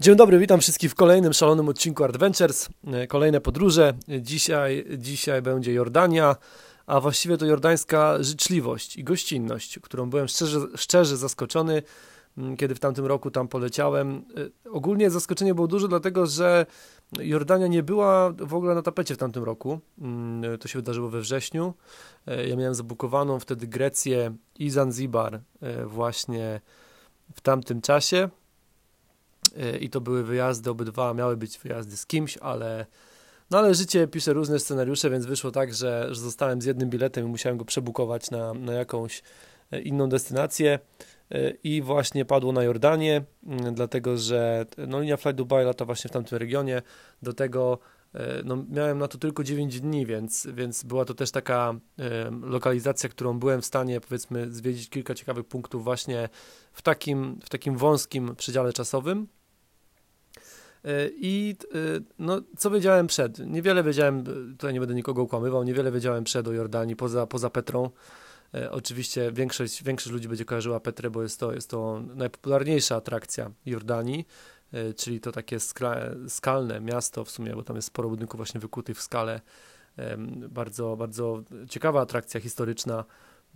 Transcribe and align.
Dzień 0.00 0.16
dobry, 0.16 0.38
witam 0.38 0.60
wszystkich 0.60 0.90
w 0.90 0.94
kolejnym 0.94 1.32
szalonym 1.32 1.68
odcinku 1.68 2.04
Adventures. 2.04 2.68
E, 2.86 3.06
kolejne 3.06 3.40
podróże. 3.40 3.94
Dzisiaj, 4.20 4.84
dzisiaj 4.98 5.42
będzie 5.42 5.72
Jordania, 5.72 6.36
a 6.86 7.00
właściwie 7.00 7.36
to 7.36 7.46
jordańska 7.46 8.22
życzliwość 8.22 8.96
i 8.96 9.04
gościnność, 9.04 9.78
którą 9.78 10.10
byłem 10.10 10.28
szczerze, 10.28 10.60
szczerze 10.76 11.16
zaskoczony, 11.16 11.82
kiedy 12.58 12.74
w 12.74 12.80
tamtym 12.80 13.06
roku 13.06 13.30
tam 13.30 13.48
poleciałem. 13.48 14.24
E, 14.66 14.70
ogólnie 14.70 15.10
zaskoczenie 15.10 15.54
było 15.54 15.66
duże, 15.66 15.88
dlatego 15.88 16.26
że 16.26 16.66
Jordania 17.18 17.66
nie 17.66 17.82
była 17.82 18.32
w 18.38 18.54
ogóle 18.54 18.74
na 18.74 18.82
tapecie 18.82 19.14
w 19.14 19.18
tamtym 19.18 19.44
roku. 19.44 19.80
To 20.60 20.68
się 20.68 20.78
wydarzyło 20.78 21.08
we 21.08 21.20
wrześniu. 21.20 21.74
E, 22.26 22.48
ja 22.48 22.56
miałem 22.56 22.74
zabukowaną 22.74 23.40
wtedy 23.40 23.66
Grecję 23.66 24.34
i 24.58 24.70
Zanzibar 24.70 25.40
właśnie 25.86 26.60
w 27.34 27.40
tamtym 27.40 27.80
czasie. 27.80 28.28
E, 29.56 29.78
i 29.78 29.90
to 29.90 30.00
były 30.00 30.24
wyjazdy, 30.24 30.70
obydwa 30.70 31.14
miały 31.14 31.36
być 31.36 31.58
wyjazdy 31.58 31.96
z 31.96 32.06
kimś, 32.06 32.38
ale 32.38 32.86
no 33.50 33.58
ale 33.58 33.74
życie 33.74 34.06
pisze 34.06 34.32
różne 34.32 34.58
scenariusze, 34.58 35.10
więc 35.10 35.26
wyszło 35.26 35.50
tak, 35.50 35.74
że, 35.74 36.06
że 36.10 36.20
zostałem 36.20 36.62
z 36.62 36.64
jednym 36.64 36.90
biletem 36.90 37.26
i 37.26 37.28
musiałem 37.28 37.58
go 37.58 37.64
przebukować 37.64 38.30
na, 38.30 38.54
na 38.54 38.72
jakąś 38.72 39.22
e, 39.70 39.80
inną 39.80 40.08
destynację 40.08 40.78
e, 41.30 41.50
i 41.50 41.82
właśnie 41.82 42.24
padło 42.24 42.52
na 42.52 42.62
Jordanię, 42.62 43.24
mm, 43.46 43.74
dlatego 43.74 44.16
że 44.16 44.66
no, 44.88 45.00
linia 45.00 45.16
Flight 45.16 45.36
Dubai 45.36 45.64
lata 45.64 45.84
właśnie 45.84 46.08
w 46.08 46.12
tamtym 46.12 46.38
regionie, 46.38 46.82
do 47.22 47.32
tego 47.32 47.78
no, 48.44 48.64
miałem 48.70 48.98
na 48.98 49.08
to 49.08 49.18
tylko 49.18 49.44
9 49.44 49.80
dni, 49.80 50.06
więc, 50.06 50.48
więc 50.54 50.84
była 50.84 51.04
to 51.04 51.14
też 51.14 51.30
taka 51.30 51.74
lokalizacja, 52.42 53.08
którą 53.08 53.38
byłem 53.38 53.60
w 53.60 53.66
stanie 53.66 54.00
powiedzmy 54.00 54.52
zwiedzić 54.52 54.88
kilka 54.88 55.14
ciekawych 55.14 55.46
punktów 55.46 55.84
właśnie 55.84 56.28
w 56.72 56.82
takim, 56.82 57.40
w 57.44 57.48
takim 57.48 57.76
wąskim 57.76 58.36
przedziale 58.36 58.72
czasowym. 58.72 59.26
E, 60.84 61.08
I 61.14 61.56
e, 61.74 61.76
no, 62.18 62.40
co 62.56 62.70
wiedziałem 62.70 63.06
przed? 63.06 63.38
Niewiele 63.38 63.82
wiedziałem, 63.82 64.24
tutaj 64.50 64.72
nie 64.72 64.80
będę 64.80 64.94
nikogo 64.94 65.22
ukłamywał, 65.22 65.64
niewiele 65.64 65.92
wiedziałem 65.92 66.24
przed 66.24 66.48
o 66.48 66.52
Jordanii, 66.52 66.96
poza, 66.96 67.26
poza 67.26 67.50
Petrą. 67.50 67.90
E, 68.54 68.70
oczywiście 68.70 69.32
większość, 69.32 69.82
większość 69.84 70.12
ludzi 70.12 70.28
będzie 70.28 70.44
kojarzyła 70.44 70.80
Petrę, 70.80 71.10
bo 71.10 71.22
jest 71.22 71.40
to, 71.40 71.52
jest 71.52 71.70
to 71.70 72.02
najpopularniejsza 72.14 72.96
atrakcja 72.96 73.50
Jordanii, 73.66 74.26
czyli 74.96 75.20
to 75.20 75.32
takie 75.32 75.58
skalne 76.28 76.80
miasto 76.80 77.24
w 77.24 77.30
sumie, 77.30 77.54
bo 77.54 77.62
tam 77.62 77.76
jest 77.76 77.88
sporo 77.88 78.08
budynków 78.08 78.38
właśnie 78.38 78.60
wykutych 78.60 78.96
w 78.96 79.02
skale. 79.02 79.40
Bardzo, 80.48 80.96
bardzo 80.96 81.42
ciekawa 81.68 82.00
atrakcja 82.00 82.40
historyczna. 82.40 83.04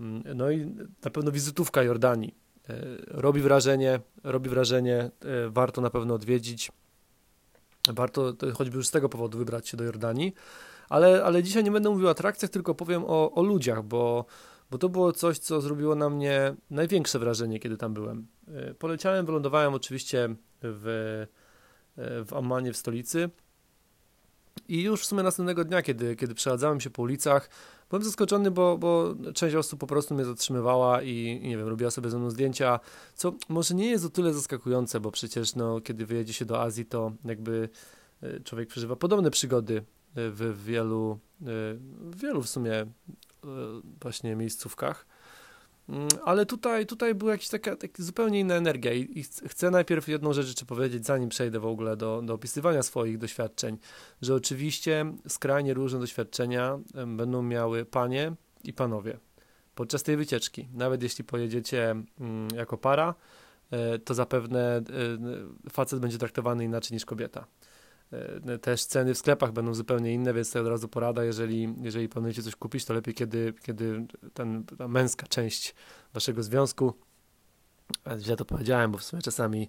Mm, 0.01 0.23
no 0.35 0.51
i 0.51 0.67
na 1.05 1.11
pewno 1.11 1.33
wizytówka 1.33 1.83
Jordanii. 1.83 2.35
Robi 3.07 3.41
wrażenie, 3.41 4.01
robi 4.25 4.51
wrażenie, 4.51 5.11
warto 5.51 5.81
na 5.81 5.91
pewno 5.91 6.15
odwiedzić. 6.15 6.71
Warto 7.93 8.35
choćby 8.55 8.77
już 8.77 8.87
z 8.87 8.91
tego 8.91 9.09
powodu 9.09 9.39
wybrać 9.39 9.69
się 9.69 9.77
do 9.77 9.85
Jordanii. 9.85 10.35
Ale, 10.89 11.25
ale 11.25 11.43
dzisiaj 11.43 11.65
nie 11.65 11.71
będę 11.71 11.91
mówił 11.91 12.07
o 12.07 12.11
atrakcjach, 12.11 12.51
tylko 12.51 12.75
powiem 12.75 13.05
o, 13.07 13.33
o 13.33 13.43
ludziach, 13.43 13.83
bo, 13.85 14.25
bo 14.71 14.79
to 14.79 14.89
było 14.89 15.13
coś, 15.13 15.39
co 15.39 15.61
zrobiło 15.61 15.95
na 15.95 16.11
mnie 16.11 16.55
największe 16.71 17.19
wrażenie, 17.19 17.61
kiedy 17.61 17.77
tam 17.77 17.95
byłem. 17.95 18.27
E, 18.49 18.75
poleciałem, 18.75 19.27
wylądowałem 19.27 19.75
oczywiście 19.75 20.35
w, 20.63 20.87
e, 21.97 22.25
w 22.25 22.33
Ammanie, 22.33 22.73
w 22.73 22.77
stolicy. 22.77 23.31
I 24.69 24.83
już 24.83 25.03
w 25.03 25.07
sumie 25.07 25.23
następnego 25.23 25.65
dnia, 25.65 25.83
kiedy, 25.83 26.17
kiedy 26.17 26.35
przechadzałem 26.35 26.81
się 26.81 26.91
po 26.91 27.03
ulicach, 27.03 27.51
byłem 27.91 28.03
zaskoczony, 28.03 28.51
bo, 28.51 28.79
bo 28.79 29.15
część 29.35 29.57
osób 29.57 29.81
po 29.81 29.87
prostu 29.87 30.15
mnie 30.15 30.25
zatrzymywała 30.25 31.03
i, 31.03 31.41
i, 31.43 31.49
nie 31.49 31.57
wiem, 31.57 31.69
robiła 31.69 31.91
sobie 31.91 32.11
ze 32.11 32.19
mną 32.19 32.31
zdjęcia, 32.31 32.81
co 33.15 33.35
może 33.49 33.75
nie 33.75 33.91
jest 33.91 34.05
o 34.05 34.09
tyle 34.09 34.35
zaskakujące, 34.35 35.01
bo 35.01 35.11
przecież 35.11 35.55
no, 35.55 35.81
kiedy 35.81 36.07
wyjedzie 36.07 36.33
się 36.33 36.45
do 36.45 36.63
Azji, 36.63 36.87
to 36.87 37.13
jakby 37.25 37.69
e, 38.23 38.41
człowiek 38.41 38.69
przeżywa 38.69 38.97
podobne 38.97 39.31
przygody 39.31 39.77
e, 39.79 39.83
w 40.31 40.65
wielu, 40.65 41.19
e, 41.41 41.45
w 42.01 42.21
wielu 42.21 42.43
w 42.43 42.49
sumie 42.49 42.87
właśnie 44.03 44.37
miejscówkach. 44.37 45.07
Mm, 45.89 46.09
ale 46.25 46.47
tutaj, 46.47 46.87
tutaj 46.87 47.15
była 47.15 47.33
jakaś 47.33 47.49
taka, 47.49 47.77
taka 47.77 48.03
zupełnie 48.03 48.41
inna 48.41 48.55
energia 48.55 48.93
I, 48.93 49.19
i 49.19 49.49
chcę 49.49 49.71
najpierw 49.71 50.09
jedną 50.09 50.33
rzecz 50.33 50.47
jeszcze 50.47 50.65
powiedzieć, 50.65 51.07
zanim 51.07 51.29
przejdę 51.29 51.61
w 51.61 51.67
ogóle 51.67 51.97
do, 51.97 52.23
do 52.23 52.35
opisywania 52.35 52.83
swoich 52.83 53.19
doświadczeń, 53.19 53.79
że 54.23 54.35
oczywiście 54.35 55.07
skrajnie 55.29 55.75
różne 55.75 56.01
doświadczenia 56.01 56.79
będą 57.07 57.43
miały 57.43 57.85
panie 57.85 58.33
i 58.65 58.73
panowie 58.73 59.19
podczas 59.75 60.03
tej 60.03 60.17
wycieczki. 60.17 60.69
Nawet 60.73 61.03
jeśli 61.03 61.25
pojedziecie 61.25 61.91
mm, 61.91 62.49
jako 62.55 62.79
para, 62.79 63.15
e, 63.71 63.99
to 63.99 64.15
zapewne 64.15 64.77
e, 64.77 64.83
facet 65.71 66.01
będzie 66.01 66.19
traktowany 66.19 66.65
inaczej 66.65 66.95
niż 66.95 67.05
kobieta. 67.05 67.47
E, 68.47 68.59
też 68.59 68.85
ceny 68.85 69.15
w 69.15 69.19
sklepach 69.19 69.53
będą 69.53 69.75
zupełnie 69.75 70.15
inne, 70.15 70.35
więc 70.35 70.51
to 70.51 70.61
od 70.61 70.67
razu 70.67 70.89
porada, 70.89 71.25
jeżeli, 71.25 71.75
jeżeli 71.83 72.09
planujecie 72.09 72.43
coś 72.43 72.57
kupić, 72.57 72.85
to 72.85 72.95
lepiej, 72.95 73.15
kiedy, 73.15 73.55
kiedy 73.63 74.07
ten, 74.35 74.65
ta 74.65 74.89
męska 74.89 75.27
część 75.27 75.75
waszego 76.15 76.43
związku, 76.43 76.95
źle 78.19 78.37
to 78.37 78.45
powiedziałem, 78.45 78.93
bo 78.93 78.99
w 78.99 79.05
sumie 79.05 79.23
czasami 79.23 79.69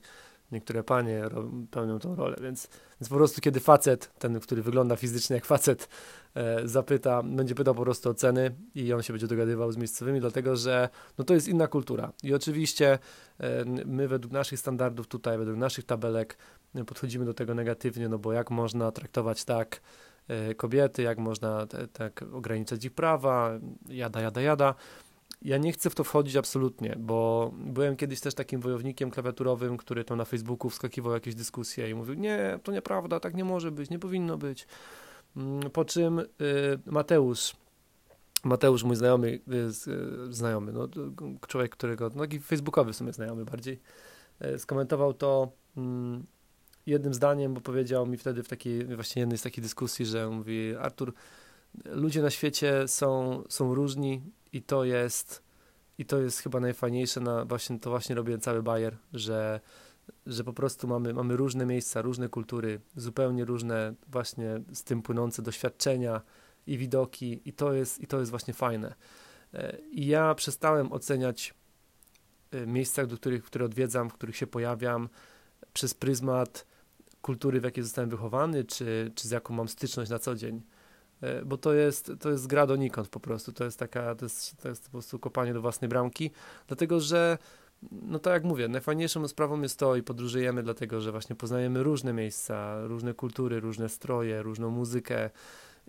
niektóre 0.52 0.84
panie 0.84 1.24
pełnią 1.72 2.00
tą 2.00 2.16
rolę, 2.16 2.36
więc, 2.42 2.68
więc 3.02 3.10
po 3.10 3.16
prostu 3.16 3.42
kiedy 3.42 3.60
facet, 3.60 4.12
ten, 4.20 4.40
który 4.40 4.62
wygląda 4.62 4.96
fizycznie 4.96 5.36
jak 5.36 5.46
facet, 5.46 5.90
e, 6.36 6.68
zapyta, 6.68 7.24
będzie 7.24 7.56
pytał 7.56 7.76
po 7.76 7.82
prostu 7.82 8.10
o 8.10 8.14
ceny 8.14 8.56
i 8.76 8.94
on 8.94 9.02
się 9.02 9.14
będzie 9.14 9.28
dogadywał 9.28 9.72
z 9.72 9.78
miejscowymi, 9.78 10.20
dlatego 10.20 10.56
że 10.56 10.90
no 11.18 11.26
to 11.26 11.34
jest 11.34 11.48
inna 11.48 11.68
kultura. 11.68 12.12
I 12.24 12.34
oczywiście 12.34 13.00
e, 13.40 13.66
my 13.86 14.08
według 14.08 14.34
naszych 14.34 14.60
standardów 14.60 15.08
tutaj, 15.08 15.38
według 15.38 15.58
naszych 15.58 15.86
tabelek 15.86 16.38
podchodzimy 16.84 17.26
do 17.26 17.34
tego 17.34 17.54
negatywnie, 17.54 18.10
no 18.10 18.20
bo 18.20 18.34
jak 18.34 18.52
można 18.52 18.92
traktować 18.92 19.46
tak 19.46 19.82
e, 20.28 20.56
kobiety, 20.56 21.02
jak 21.02 21.18
można 21.18 21.68
te, 21.68 21.88
tak 21.88 22.26
ograniczać 22.34 22.86
ich 22.86 22.94
prawa, 22.94 23.60
jada, 23.88 24.22
jada, 24.22 24.42
jada. 24.42 24.76
Ja 25.42 25.58
nie 25.58 25.72
chcę 25.72 25.90
w 25.90 25.96
to 25.96 26.04
wchodzić 26.04 26.36
absolutnie, 26.36 26.96
bo 27.00 27.52
byłem 27.58 27.96
kiedyś 27.96 28.20
też 28.20 28.34
takim 28.34 28.62
wojownikiem 28.62 29.12
klawiaturowym, 29.12 29.78
który 29.78 30.04
to 30.04 30.16
na 30.16 30.26
Facebooku 30.26 30.70
wskakiwał 30.70 31.14
jakieś 31.14 31.36
dyskusje 31.36 31.90
i 31.90 31.96
mówił, 31.96 32.16
nie, 32.16 32.60
to 32.64 32.72
nieprawda, 32.72 33.20
tak 33.20 33.36
nie 33.36 33.44
może 33.44 33.72
być, 33.72 33.90
nie 33.90 34.00
powinno 34.00 34.38
być. 34.38 34.68
Mm, 35.38 35.72
po 35.72 35.86
czym 35.86 36.20
y, 36.20 36.26
Mateusz, 36.86 37.56
Mateusz, 38.44 38.84
mój 38.84 38.96
znajomy, 38.96 39.28
y, 39.28 39.42
y, 40.30 40.34
znajomy, 40.34 40.74
no, 40.74 40.88
człowiek, 41.48 41.72
którego, 41.72 42.12
no 42.16 42.22
taki 42.22 42.40
facebookowy 42.40 42.94
w 42.94 42.96
sumie 42.96 43.14
znajomy 43.14 43.46
bardziej, 43.46 43.80
skomentował 44.58 45.14
to 45.14 45.52
mm, 45.78 46.24
jednym 46.86 47.14
zdaniem, 47.14 47.54
bo 47.54 47.62
powiedział 47.62 48.08
mi 48.08 48.18
wtedy 48.18 48.44
w 48.44 48.48
takiej, 48.48 48.96
właśnie 48.96 49.20
jednej 49.20 49.38
z 49.38 49.42
takich 49.42 49.64
dyskusji, 49.64 50.06
że 50.06 50.30
mówi, 50.30 50.76
Artur, 50.76 51.14
ludzie 51.86 52.22
na 52.22 52.30
świecie 52.30 52.88
są, 52.88 53.44
są 53.50 53.76
różni 53.76 54.22
i 54.54 54.62
to 54.62 54.84
jest 54.84 55.46
i 55.98 56.06
to 56.06 56.20
jest 56.20 56.40
chyba 56.40 56.60
najfajniejsze 56.60 57.20
na 57.20 57.46
właśnie, 57.46 57.80
to 57.80 57.90
właśnie 57.90 58.16
robię 58.16 58.38
cały 58.38 58.64
Bayer, 58.64 58.98
że, 59.14 59.60
że 60.26 60.44
po 60.44 60.54
prostu 60.54 60.88
mamy, 60.88 61.14
mamy 61.14 61.38
różne 61.38 61.66
miejsca, 61.66 62.02
różne 62.02 62.30
kultury, 62.30 62.80
zupełnie 62.96 63.46
różne 63.46 63.94
właśnie 64.08 64.62
z 64.74 64.84
tym 64.84 65.02
płynące 65.02 65.42
doświadczenia 65.42 66.22
i 66.68 66.78
widoki 66.78 67.42
i 67.46 67.54
to 67.54 67.74
jest, 67.74 68.02
i 68.02 68.08
to 68.08 68.20
jest 68.20 68.32
właśnie 68.32 68.54
fajne. 68.54 68.96
E, 69.54 69.78
I 69.92 70.08
ja 70.08 70.36
przestałem 70.36 70.92
oceniać 70.92 71.54
e, 72.52 72.68
miejsca, 72.68 73.06
do 73.06 73.18
których, 73.18 73.44
które 73.44 73.66
odwiedzam, 73.66 74.10
w 74.10 74.14
których 74.14 74.38
się 74.38 74.48
pojawiam 74.48 75.10
przez 75.74 75.94
pryzmat 75.94 76.66
kultury, 77.26 77.62
w 77.62 77.64
jakiej 77.64 77.84
zostałem 77.84 78.10
wychowany, 78.10 78.64
czy, 78.64 79.12
czy 79.16 79.28
z 79.28 79.32
jaką 79.32 79.54
mam 79.54 79.68
styczność 79.68 80.12
na 80.12 80.20
co 80.20 80.36
dzień. 80.36 80.62
E, 81.22 81.46
bo 81.46 81.58
to 81.58 81.74
jest, 81.74 82.12
to 82.20 82.30
jest 82.30 82.48
gra 82.48 82.68
donikąd 82.68 83.10
po 83.10 83.20
prostu, 83.20 83.52
to 83.52 83.64
jest 83.64 83.80
taka, 83.80 84.16
to 84.16 84.26
jest, 84.26 84.58
to 84.62 84.70
jest 84.70 84.86
po 84.86 84.92
prostu 84.92 85.20
kopanie 85.20 85.54
do 85.54 85.62
własnej 85.62 85.90
bramki, 85.90 86.32
dlatego 86.68 87.00
że 87.00 87.38
no 87.92 88.20
tak 88.20 88.34
jak 88.34 88.44
mówię, 88.44 88.68
najfajniejszą 88.68 89.28
sprawą 89.28 89.62
jest 89.62 89.80
to 89.80 89.96
i 89.96 90.04
podróżujemy 90.04 90.64
dlatego, 90.64 91.02
że 91.02 91.12
właśnie 91.12 91.36
poznajemy 91.36 91.84
różne 91.84 92.14
miejsca, 92.14 92.88
różne 92.88 93.14
kultury, 93.14 93.60
różne 93.60 93.90
stroje, 93.90 94.44
różną 94.44 94.70
muzykę 94.70 95.30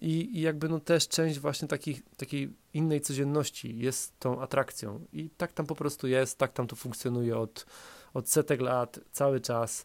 i, 0.00 0.38
i 0.38 0.40
jakby 0.40 0.68
no 0.68 0.80
też 0.80 1.08
część 1.08 1.38
właśnie 1.38 1.68
takich, 1.68 2.02
takiej 2.16 2.52
innej 2.74 3.00
codzienności 3.00 3.78
jest 3.78 4.18
tą 4.18 4.42
atrakcją 4.42 5.04
i 5.12 5.30
tak 5.30 5.52
tam 5.52 5.66
po 5.66 5.74
prostu 5.74 6.06
jest, 6.06 6.38
tak 6.38 6.52
tam 6.52 6.66
to 6.66 6.76
funkcjonuje 6.76 7.38
od, 7.38 7.66
od 8.14 8.28
setek 8.28 8.60
lat, 8.60 9.00
cały 9.12 9.40
czas. 9.40 9.84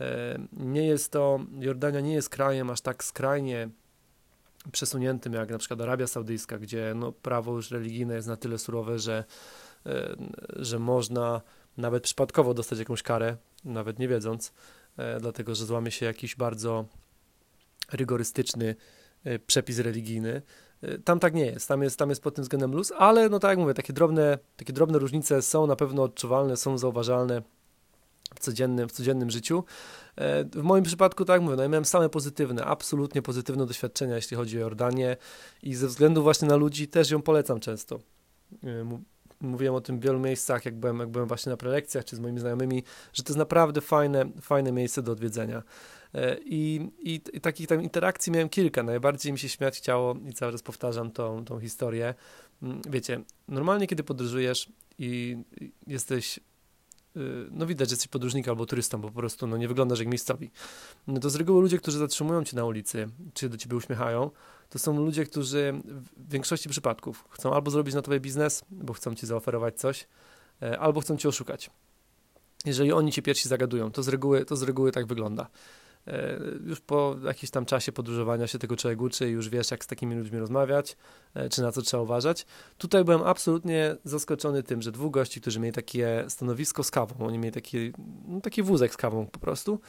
E, 0.00 0.38
nie 0.52 0.86
jest 0.86 1.12
to, 1.12 1.40
Jordania 1.58 2.00
nie 2.00 2.14
jest 2.14 2.28
krajem 2.28 2.70
aż 2.70 2.80
tak 2.80 3.04
skrajnie 3.04 3.68
przesuniętym 4.72 5.32
jak 5.32 5.50
na 5.50 5.58
przykład 5.58 5.80
Arabia 5.80 6.06
Saudyjska, 6.06 6.58
gdzie 6.58 6.92
no, 6.96 7.12
prawo 7.12 7.52
już 7.52 7.70
religijne 7.70 8.14
jest 8.14 8.28
na 8.28 8.36
tyle 8.36 8.58
surowe, 8.58 8.98
że, 8.98 9.24
e, 9.86 10.16
że 10.56 10.78
można 10.78 11.40
nawet 11.76 12.02
przypadkowo 12.02 12.54
dostać 12.54 12.78
jakąś 12.78 13.02
karę, 13.02 13.36
nawet 13.64 13.98
nie 13.98 14.08
wiedząc, 14.08 14.52
e, 14.96 15.20
dlatego 15.20 15.54
że 15.54 15.66
złamie 15.66 15.90
się 15.90 16.06
jakiś 16.06 16.36
bardzo 16.36 16.84
rygorystyczny 17.92 18.76
przepis 19.46 19.78
religijny. 19.78 20.42
Tam 21.04 21.20
tak 21.20 21.34
nie 21.34 21.46
jest, 21.46 21.68
tam 21.68 21.82
jest, 21.82 21.98
tam 21.98 22.08
jest 22.08 22.22
pod 22.22 22.34
tym 22.34 22.42
względem 22.42 22.72
luz, 22.72 22.92
ale 22.98 23.28
no 23.28 23.38
tak 23.38 23.48
jak 23.48 23.58
mówię, 23.58 23.74
takie 23.74 23.92
drobne, 23.92 24.38
takie 24.56 24.72
drobne 24.72 24.98
różnice 24.98 25.42
są 25.42 25.66
na 25.66 25.76
pewno 25.76 26.02
odczuwalne, 26.02 26.56
są 26.56 26.78
zauważalne 26.78 27.42
w 28.34 28.40
codziennym, 28.40 28.88
w 28.88 28.92
codziennym 28.92 29.30
życiu. 29.30 29.64
E, 30.16 30.44
w 30.44 30.62
moim 30.62 30.84
przypadku, 30.84 31.24
tak 31.24 31.42
mówię, 31.42 31.56
no 31.56 31.62
ja 31.62 31.68
miałem 31.68 31.84
same 31.84 32.08
pozytywne, 32.08 32.64
absolutnie 32.64 33.22
pozytywne 33.22 33.66
doświadczenia, 33.66 34.16
jeśli 34.16 34.36
chodzi 34.36 34.58
o 34.58 34.60
Jordanię 34.60 35.16
i 35.62 35.74
ze 35.74 35.86
względu 35.86 36.22
właśnie 36.22 36.48
na 36.48 36.56
ludzi 36.56 36.88
też 36.88 37.10
ją 37.10 37.22
polecam 37.22 37.60
często. 37.60 37.98
E, 38.64 38.98
mówiłem 39.40 39.74
o 39.74 39.80
tym 39.80 40.00
w 40.00 40.02
wielu 40.02 40.18
miejscach, 40.18 40.64
jak 40.64 40.76
byłem, 40.76 40.98
jak 40.98 41.08
byłem 41.08 41.28
właśnie 41.28 41.50
na 41.50 41.56
prelekcjach 41.56 42.04
czy 42.04 42.16
z 42.16 42.20
moimi 42.20 42.40
znajomymi, 42.40 42.82
że 43.12 43.22
to 43.22 43.30
jest 43.30 43.38
naprawdę 43.38 43.80
fajne, 43.80 44.30
fajne 44.40 44.72
miejsce 44.72 45.02
do 45.02 45.12
odwiedzenia. 45.12 45.62
E, 46.14 46.36
I, 46.44 46.90
i, 46.98 47.20
I, 47.32 47.40
takich 47.40 47.66
tam 47.66 47.82
interakcji 47.82 48.32
miałem 48.32 48.48
kilka. 48.48 48.82
Najbardziej 48.82 49.32
mi 49.32 49.38
się 49.38 49.48
śmiać 49.48 49.76
chciało 49.76 50.16
i 50.28 50.32
cały 50.32 50.52
czas 50.52 50.62
powtarzam 50.62 51.10
tą, 51.10 51.44
tą 51.44 51.60
historię. 51.60 52.14
Mm, 52.62 52.82
wiecie, 52.90 53.20
normalnie 53.48 53.86
kiedy 53.86 54.04
podróżujesz 54.04 54.72
i 54.98 55.36
jesteś 55.86 56.40
no 57.50 57.66
widać, 57.66 57.88
że 57.88 57.92
jesteś 57.92 58.08
podróżnikiem 58.08 58.50
albo 58.50 58.66
turystą, 58.66 59.00
bo 59.00 59.08
po 59.08 59.14
prostu 59.14 59.46
no, 59.46 59.56
nie 59.56 59.68
wyglądasz 59.68 59.98
jak 59.98 60.08
miejscowi. 60.08 60.50
No 61.06 61.20
to 61.20 61.30
z 61.30 61.34
reguły 61.34 61.62
ludzie, 61.62 61.78
którzy 61.78 61.98
zatrzymują 61.98 62.44
cię 62.44 62.56
na 62.56 62.64
ulicy, 62.64 63.08
czy 63.34 63.48
do 63.48 63.56
ciebie 63.56 63.76
uśmiechają, 63.76 64.30
to 64.70 64.78
są 64.78 64.96
ludzie, 64.96 65.24
którzy 65.24 65.80
w 66.16 66.30
większości 66.30 66.68
przypadków 66.68 67.24
chcą 67.30 67.54
albo 67.54 67.70
zrobić 67.70 67.94
na 67.94 68.02
tobie 68.02 68.20
biznes, 68.20 68.64
bo 68.70 68.92
chcą 68.92 69.14
ci 69.14 69.26
zaoferować 69.26 69.78
coś, 69.78 70.06
e, 70.62 70.78
albo 70.78 71.00
chcą 71.00 71.16
cię 71.16 71.28
oszukać. 71.28 71.70
Jeżeli 72.64 72.92
oni 72.92 73.12
ci 73.12 73.22
pierwsi 73.22 73.48
zagadują, 73.48 73.90
to 73.90 74.02
z 74.02 74.08
reguły, 74.08 74.44
to 74.44 74.56
z 74.56 74.62
reguły 74.62 74.92
tak 74.92 75.06
wygląda. 75.06 75.48
E, 76.08 76.38
już 76.66 76.80
po 76.80 77.16
jakimś 77.24 77.50
tam 77.50 77.64
czasie 77.64 77.92
podróżowania 77.92 78.46
się 78.46 78.58
tego 78.58 78.76
człowiek 78.76 79.00
uczy 79.00 79.28
i 79.28 79.32
już 79.32 79.48
wiesz, 79.48 79.70
jak 79.70 79.84
z 79.84 79.86
takimi 79.86 80.16
ludźmi 80.16 80.38
rozmawiać, 80.38 80.96
e, 81.34 81.48
czy 81.48 81.62
na 81.62 81.72
co 81.72 81.82
trzeba 81.82 82.02
uważać. 82.02 82.46
Tutaj 82.78 83.04
byłem 83.04 83.22
absolutnie 83.22 83.96
zaskoczony 84.04 84.62
tym, 84.62 84.82
że 84.82 84.92
dwóch 84.92 85.12
gości, 85.12 85.40
którzy 85.40 85.60
mieli 85.60 85.72
takie 85.72 86.24
stanowisko 86.28 86.84
z 86.84 86.90
kawą, 86.90 87.26
oni 87.26 87.38
mieli 87.38 87.52
taki, 87.52 87.92
no, 88.28 88.40
taki 88.40 88.62
wózek 88.62 88.94
z 88.94 88.96
kawą 88.96 89.26
po 89.26 89.38
prostu, 89.38 89.80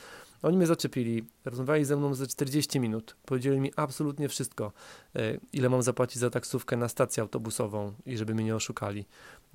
oni 0.42 0.58
mnie 0.58 0.68
zaczepili, 0.68 1.26
rozmawiali 1.46 1.86
ze 1.86 1.98
mną 1.98 2.14
ze 2.14 2.28
40 2.28 2.80
minut, 2.80 3.16
powiedzieli 3.26 3.60
mi 3.60 3.72
absolutnie 3.76 4.30
wszystko, 4.30 4.72
e, 5.16 5.38
ile 5.54 5.70
mam 5.70 5.82
zapłacić 5.82 6.18
za 6.18 6.30
taksówkę 6.30 6.78
na 6.78 6.88
stację 6.88 7.22
autobusową 7.22 7.94
i 8.06 8.18
żeby 8.18 8.34
mnie 8.36 8.44
nie 8.44 8.56
oszukali. 8.56 9.06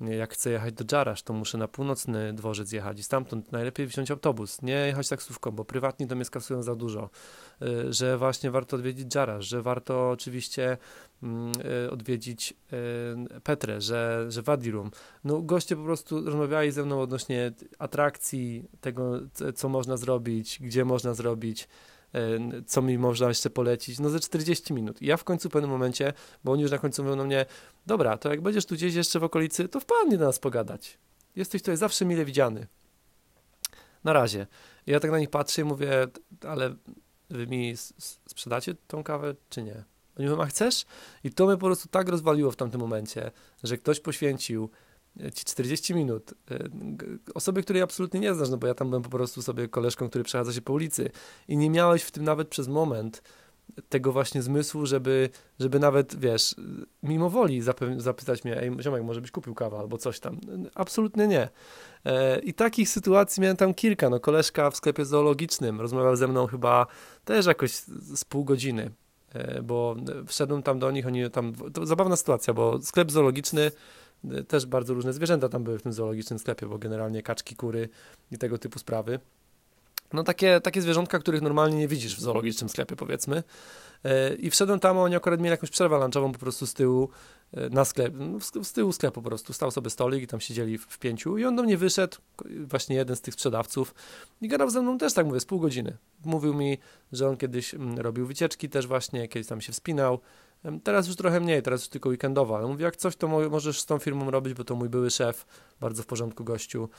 Jak 0.01 0.33
chcę 0.33 0.51
jechać 0.51 0.73
do 0.73 0.85
Dżarasz, 0.85 1.23
to 1.23 1.33
muszę 1.33 1.57
na 1.57 1.67
północny 1.67 2.33
dworzec 2.33 2.71
jechać 2.71 2.99
i 2.99 3.03
stamtąd 3.03 3.51
najlepiej 3.51 3.87
wziąć 3.87 4.11
autobus, 4.11 4.61
nie 4.61 4.73
jechać 4.73 5.09
taksówką, 5.09 5.51
bo 5.51 5.65
prywatni 5.65 6.07
to 6.07 6.15
mnie 6.15 6.25
skasują 6.25 6.63
za 6.63 6.75
dużo, 6.75 7.09
e, 7.61 7.93
że 7.93 8.17
właśnie 8.17 8.51
warto 8.51 8.75
odwiedzić 8.75 9.07
Dżarasz, 9.07 9.47
że 9.47 9.61
warto 9.61 10.09
oczywiście 10.09 10.77
odwiedzić 11.91 12.53
Petrę, 13.43 13.81
że, 13.81 14.25
że 14.29 14.41
Wadirum. 14.41 14.91
No 15.23 15.41
goście 15.41 15.75
po 15.75 15.83
prostu 15.83 16.25
rozmawiali 16.25 16.71
ze 16.71 16.85
mną 16.85 17.01
odnośnie 17.01 17.51
atrakcji, 17.79 18.65
tego 18.81 19.19
co 19.55 19.69
można 19.69 19.97
zrobić, 19.97 20.59
gdzie 20.61 20.85
można 20.85 21.13
zrobić, 21.13 21.67
e, 22.13 22.39
co 22.65 22.81
mi 22.81 22.97
można 22.97 23.27
jeszcze 23.27 23.49
polecić, 23.49 23.99
no 23.99 24.09
ze 24.09 24.19
40 24.19 24.73
minut. 24.73 25.01
I 25.01 25.05
ja 25.05 25.17
w 25.17 25.23
końcu 25.23 25.49
w 25.49 25.51
pewnym 25.51 25.71
momencie, 25.71 26.13
bo 26.43 26.51
oni 26.51 26.61
już 26.61 26.71
na 26.71 26.77
końcu 26.77 27.03
mówią 27.03 27.17
do 27.17 27.25
mnie, 27.25 27.45
dobra, 27.85 28.17
to 28.17 28.29
jak 28.29 28.41
będziesz 28.41 28.65
tu 28.65 28.75
gdzieś 28.75 28.95
jeszcze 28.95 29.19
w 29.19 29.23
okolicy, 29.23 29.67
to 29.67 29.79
wpadnie 29.79 30.17
do 30.17 30.25
nas 30.25 30.39
pogadać. 30.39 30.97
Jesteś 31.35 31.61
tutaj 31.61 31.77
zawsze 31.77 32.05
mile 32.05 32.25
widziany. 32.25 32.67
Na 34.03 34.13
razie. 34.13 34.47
Ja 34.87 34.99
tak 34.99 35.11
na 35.11 35.19
nich 35.19 35.29
patrzę 35.29 35.61
i 35.61 35.65
mówię, 35.65 36.07
ale 36.47 36.75
wy 37.29 37.47
mi 37.47 37.73
sprzedacie 38.25 38.75
tą 38.87 39.03
kawę, 39.03 39.35
czy 39.49 39.63
nie? 39.63 39.83
Oni 40.19 40.29
mówią, 40.29 40.41
a 40.41 40.45
chcesz? 40.45 40.85
I 41.23 41.31
to 41.31 41.45
mnie 41.45 41.57
po 41.57 41.65
prostu 41.65 41.89
tak 41.89 42.09
rozwaliło 42.09 42.51
w 42.51 42.55
tamtym 42.55 42.81
momencie, 42.81 43.31
że 43.63 43.77
ktoś 43.77 43.99
poświęcił 43.99 44.69
ci 45.33 45.45
40 45.45 45.95
minut. 45.95 46.33
E, 46.51 46.69
osoby, 47.33 47.63
której 47.63 47.81
absolutnie 47.81 48.19
nie 48.19 48.33
znasz, 48.33 48.49
no 48.49 48.57
bo 48.57 48.67
ja 48.67 48.73
tam 48.73 48.89
byłem 48.89 49.03
po 49.03 49.09
prostu 49.09 49.41
sobie 49.41 49.67
koleżką, 49.67 50.09
który 50.09 50.23
przechadza 50.23 50.53
się 50.53 50.61
po 50.61 50.73
ulicy 50.73 51.11
i 51.47 51.57
nie 51.57 51.69
miałeś 51.69 52.03
w 52.03 52.11
tym 52.11 52.23
nawet 52.23 52.47
przez 52.47 52.67
moment 52.67 53.21
tego 53.89 54.11
właśnie 54.11 54.41
zmysłu, 54.41 54.85
żeby, 54.85 55.29
żeby 55.59 55.79
nawet, 55.79 56.19
wiesz, 56.19 56.55
mimo 57.03 57.29
woli 57.29 57.61
zapytać 57.97 58.43
mnie, 58.43 58.61
ej, 58.61 58.71
ziomek, 58.81 59.03
może 59.03 59.21
byś 59.21 59.31
kupił 59.31 59.55
kawę 59.55 59.77
albo 59.77 59.97
coś 59.97 60.19
tam. 60.19 60.39
Absolutnie 60.75 61.27
nie. 61.27 61.49
E, 62.05 62.39
I 62.39 62.53
takich 62.53 62.89
sytuacji 62.89 63.41
miałem 63.41 63.57
tam 63.57 63.73
kilka. 63.73 64.09
No, 64.09 64.19
koleżka 64.19 64.71
w 64.71 64.75
sklepie 64.75 65.05
zoologicznym 65.05 65.81
rozmawiał 65.81 66.15
ze 66.15 66.27
mną 66.27 66.47
chyba 66.47 66.87
też 67.25 67.45
jakoś 67.45 67.71
z 68.15 68.25
pół 68.25 68.45
godziny, 68.45 68.83
e, 68.83 69.04
bo 69.63 69.95
wszedłem 70.27 70.63
tam 70.63 70.79
do 70.79 70.91
nich, 70.91 71.07
oni 71.07 71.31
tam, 71.31 71.53
to 71.73 71.85
zabawna 71.85 72.15
sytuacja, 72.15 72.53
bo 72.53 72.81
sklep 72.81 73.11
zoologiczny 73.11 73.71
też 74.47 74.65
bardzo 74.65 74.93
różne 74.93 75.13
zwierzęta 75.13 75.49
tam 75.49 75.63
były 75.63 75.79
w 75.79 75.83
tym 75.83 75.93
zoologicznym 75.93 76.39
sklepie, 76.39 76.65
bo 76.65 76.77
generalnie 76.77 77.23
kaczki, 77.23 77.55
kury 77.55 77.89
i 78.31 78.37
tego 78.37 78.57
typu 78.57 78.79
sprawy. 78.79 79.19
No 80.13 80.23
takie, 80.23 80.61
takie 80.61 80.81
zwierzątka, 80.81 81.19
których 81.19 81.41
normalnie 81.41 81.77
nie 81.77 81.87
widzisz 81.87 82.15
w 82.15 82.19
zoologicznym 82.19 82.69
sklepie, 82.69 82.95
powiedzmy. 82.95 83.43
E, 84.03 84.35
I 84.35 84.49
wszedłem 84.49 84.79
tam, 84.79 84.97
oni 84.97 85.15
akurat 85.15 85.39
mieli 85.39 85.51
jakąś 85.51 85.69
przerwę 85.69 85.97
lunchową 85.97 86.31
po 86.31 86.39
prostu 86.39 86.67
z 86.67 86.73
tyłu 86.73 87.09
e, 87.53 87.69
na 87.69 87.85
sklep, 87.85 88.13
no, 88.17 88.63
z 88.63 88.73
tyłu 88.73 88.91
sklepu 88.91 89.21
po 89.21 89.29
prostu. 89.29 89.53
Stał 89.53 89.71
sobie 89.71 89.89
stolik 89.89 90.23
i 90.23 90.27
tam 90.27 90.39
siedzieli 90.39 90.77
w 90.77 90.99
pięciu 90.99 91.37
i 91.37 91.45
on 91.45 91.55
do 91.55 91.63
mnie 91.63 91.77
wyszedł, 91.77 92.17
właśnie 92.45 92.95
jeden 92.95 93.15
z 93.15 93.21
tych 93.21 93.33
sprzedawców 93.33 93.95
i 94.41 94.47
gadał 94.47 94.69
ze 94.69 94.81
mną 94.81 94.97
też 94.97 95.13
tak, 95.13 95.25
mówię, 95.25 95.39
z 95.39 95.45
pół 95.45 95.59
godziny. 95.59 95.97
Mówił 96.25 96.53
mi, 96.53 96.77
że 97.11 97.29
on 97.29 97.37
kiedyś 97.37 97.73
mm, 97.73 97.97
robił 97.99 98.27
wycieczki 98.27 98.69
też 98.69 98.87
właśnie, 98.87 99.27
kiedyś 99.27 99.47
tam 99.47 99.61
się 99.61 99.73
wspinał, 99.73 100.19
Teraz 100.83 101.07
już 101.07 101.15
trochę 101.15 101.39
mniej, 101.39 101.61
teraz 101.61 101.81
już 101.81 101.89
tylko 101.89 102.09
weekendowa. 102.09 102.57
Ale 102.57 102.67
mówię, 102.67 102.85
jak 102.85 102.95
coś, 102.95 103.15
to 103.15 103.27
możesz 103.27 103.81
z 103.81 103.85
tą 103.85 103.99
firmą 103.99 104.31
robić, 104.31 104.53
bo 104.53 104.63
to 104.63 104.75
mój 104.75 104.89
były 104.89 105.09
szef, 105.09 105.45
bardzo 105.79 106.03
w 106.03 106.05
porządku 106.05 106.43
gościu. 106.43 106.89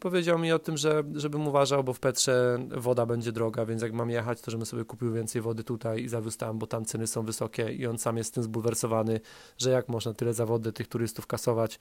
Powiedział 0.00 0.38
mi 0.38 0.52
o 0.52 0.58
tym, 0.58 0.76
że 0.76 1.02
żebym 1.14 1.48
uważał, 1.48 1.84
bo 1.84 1.92
w 1.92 2.00
Petrze 2.00 2.58
woda 2.76 3.06
będzie 3.06 3.32
droga, 3.32 3.66
więc 3.66 3.82
jak 3.82 3.92
mam 3.92 4.10
jechać, 4.10 4.40
to 4.40 4.50
żebym 4.50 4.66
sobie 4.66 4.84
kupił 4.84 5.12
więcej 5.12 5.42
wody 5.42 5.64
tutaj 5.64 6.02
i 6.02 6.08
zawiózł 6.08 6.38
tam, 6.38 6.58
bo 6.58 6.66
tam 6.66 6.84
ceny 6.84 7.06
są 7.06 7.22
wysokie 7.22 7.72
i 7.72 7.86
on 7.86 7.98
sam 7.98 8.16
jest 8.16 8.34
tym 8.34 8.42
zbulwersowany, 8.42 9.20
że 9.58 9.70
jak 9.70 9.88
można 9.88 10.14
tyle 10.14 10.34
za 10.34 10.46
wodę 10.46 10.72
tych 10.72 10.88
turystów 10.88 11.26
kasować 11.26 11.78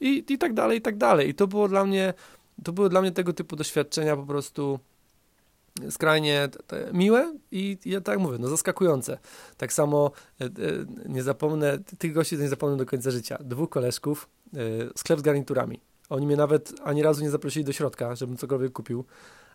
i, 0.00 0.24
i 0.28 0.38
tak 0.38 0.54
dalej, 0.54 0.78
i 0.78 0.82
tak 0.82 0.96
dalej. 0.96 1.28
I 1.28 1.34
to 1.34 1.46
było 1.46 1.68
dla 1.68 1.84
mnie, 1.84 2.14
to 2.64 2.72
były 2.72 2.88
dla 2.88 3.00
mnie 3.00 3.12
tego 3.12 3.32
typu 3.32 3.56
doświadczenia 3.56 4.16
po 4.16 4.26
prostu 4.26 4.78
skrajnie 5.90 6.48
miłe 6.92 7.34
i 7.50 7.78
ja 7.84 8.00
tak 8.00 8.18
mówię, 8.18 8.38
no 8.40 8.48
zaskakujące. 8.48 9.18
Tak 9.56 9.72
samo 9.72 10.10
e, 10.40 10.44
e, 10.44 10.50
nie 11.08 11.22
zapomnę, 11.22 11.78
tych 11.98 12.12
gości 12.12 12.38
nie 12.38 12.48
zapomnę 12.48 12.76
do 12.76 12.86
końca 12.86 13.10
życia. 13.10 13.38
Dwóch 13.40 13.70
koleżków, 13.70 14.28
e, 14.54 14.58
sklep 14.96 15.18
z 15.18 15.22
garniturami. 15.22 15.80
Oni 16.08 16.26
mnie 16.26 16.36
nawet 16.36 16.72
ani 16.84 17.02
razu 17.02 17.22
nie 17.22 17.30
zaprosili 17.30 17.64
do 17.64 17.72
środka, 17.72 18.14
żebym 18.14 18.36
cokolwiek 18.36 18.72
kupił, 18.72 19.04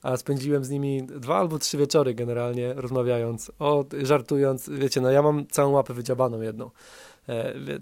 a 0.02 0.18
spędziłem 0.18 0.64
z 0.64 0.70
nimi 0.70 1.04
dwa 1.04 1.38
albo 1.38 1.60
trzy 1.60 1.78
wieczory 1.78 2.14
generalnie 2.14 2.74
rozmawiając, 2.74 3.52
o, 3.60 3.86
żartując. 4.02 4.70
Wiecie, 4.70 5.02
no 5.02 5.12
ja 5.12 5.22
mam 5.22 5.48
całą 5.48 5.72
łapę 5.72 5.94
wydziabaną 5.94 6.42
jedną. 6.42 6.72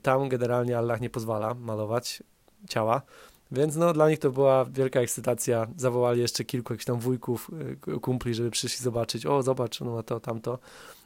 Tam 0.02 0.30
generalnie 0.30 0.78
Allah 0.78 1.02
nie 1.02 1.10
pozwala 1.10 1.54
malować 1.54 2.24
ciała, 2.70 3.02
więc 3.52 3.76
no, 3.76 3.94
dla 3.94 4.10
nich 4.10 4.20
to 4.20 4.32
była 4.32 4.66
wielka 4.66 5.00
ekscytacja. 5.00 5.68
Zawołali 5.78 6.22
jeszcze 6.22 6.44
kilku 6.44 6.74
jakichś 6.74 6.86
tam 6.86 7.00
wujków, 7.00 7.52
e, 7.88 8.00
kumpli, 8.00 8.34
żeby 8.34 8.52
przyszli 8.52 8.84
zobaczyć. 8.84 9.26
O, 9.26 9.44
zobacz, 9.44 9.82
no 9.82 10.04
to, 10.04 10.20
tamto. 10.20 10.60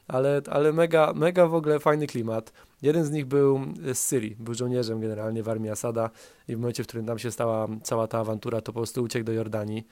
Ale, 0.08 0.42
ale 0.52 0.74
mega, 0.74 1.14
mega 1.16 1.48
w 1.48 1.56
ogóle 1.56 1.80
fajny 1.80 2.08
klimat. 2.08 2.54
Jeden 2.82 3.06
z 3.06 3.12
nich 3.12 3.26
był 3.26 3.60
z 3.94 4.00
Syrii, 4.00 4.36
był 4.40 4.54
żołnierzem 4.54 5.00
generalnie 5.00 5.44
w 5.44 5.50
armii 5.50 5.70
Asada 5.70 6.10
i 6.48 6.56
w 6.56 6.60
momencie, 6.60 6.84
w 6.84 6.88
którym 6.88 7.06
tam 7.06 7.20
się 7.20 7.32
stała 7.32 7.68
cała 7.84 8.08
ta 8.08 8.20
awantura, 8.20 8.62
to 8.62 8.74
po 8.74 8.80
prostu 8.80 9.04
uciekł 9.04 9.26
do 9.26 9.32
Jordanii 9.32 9.88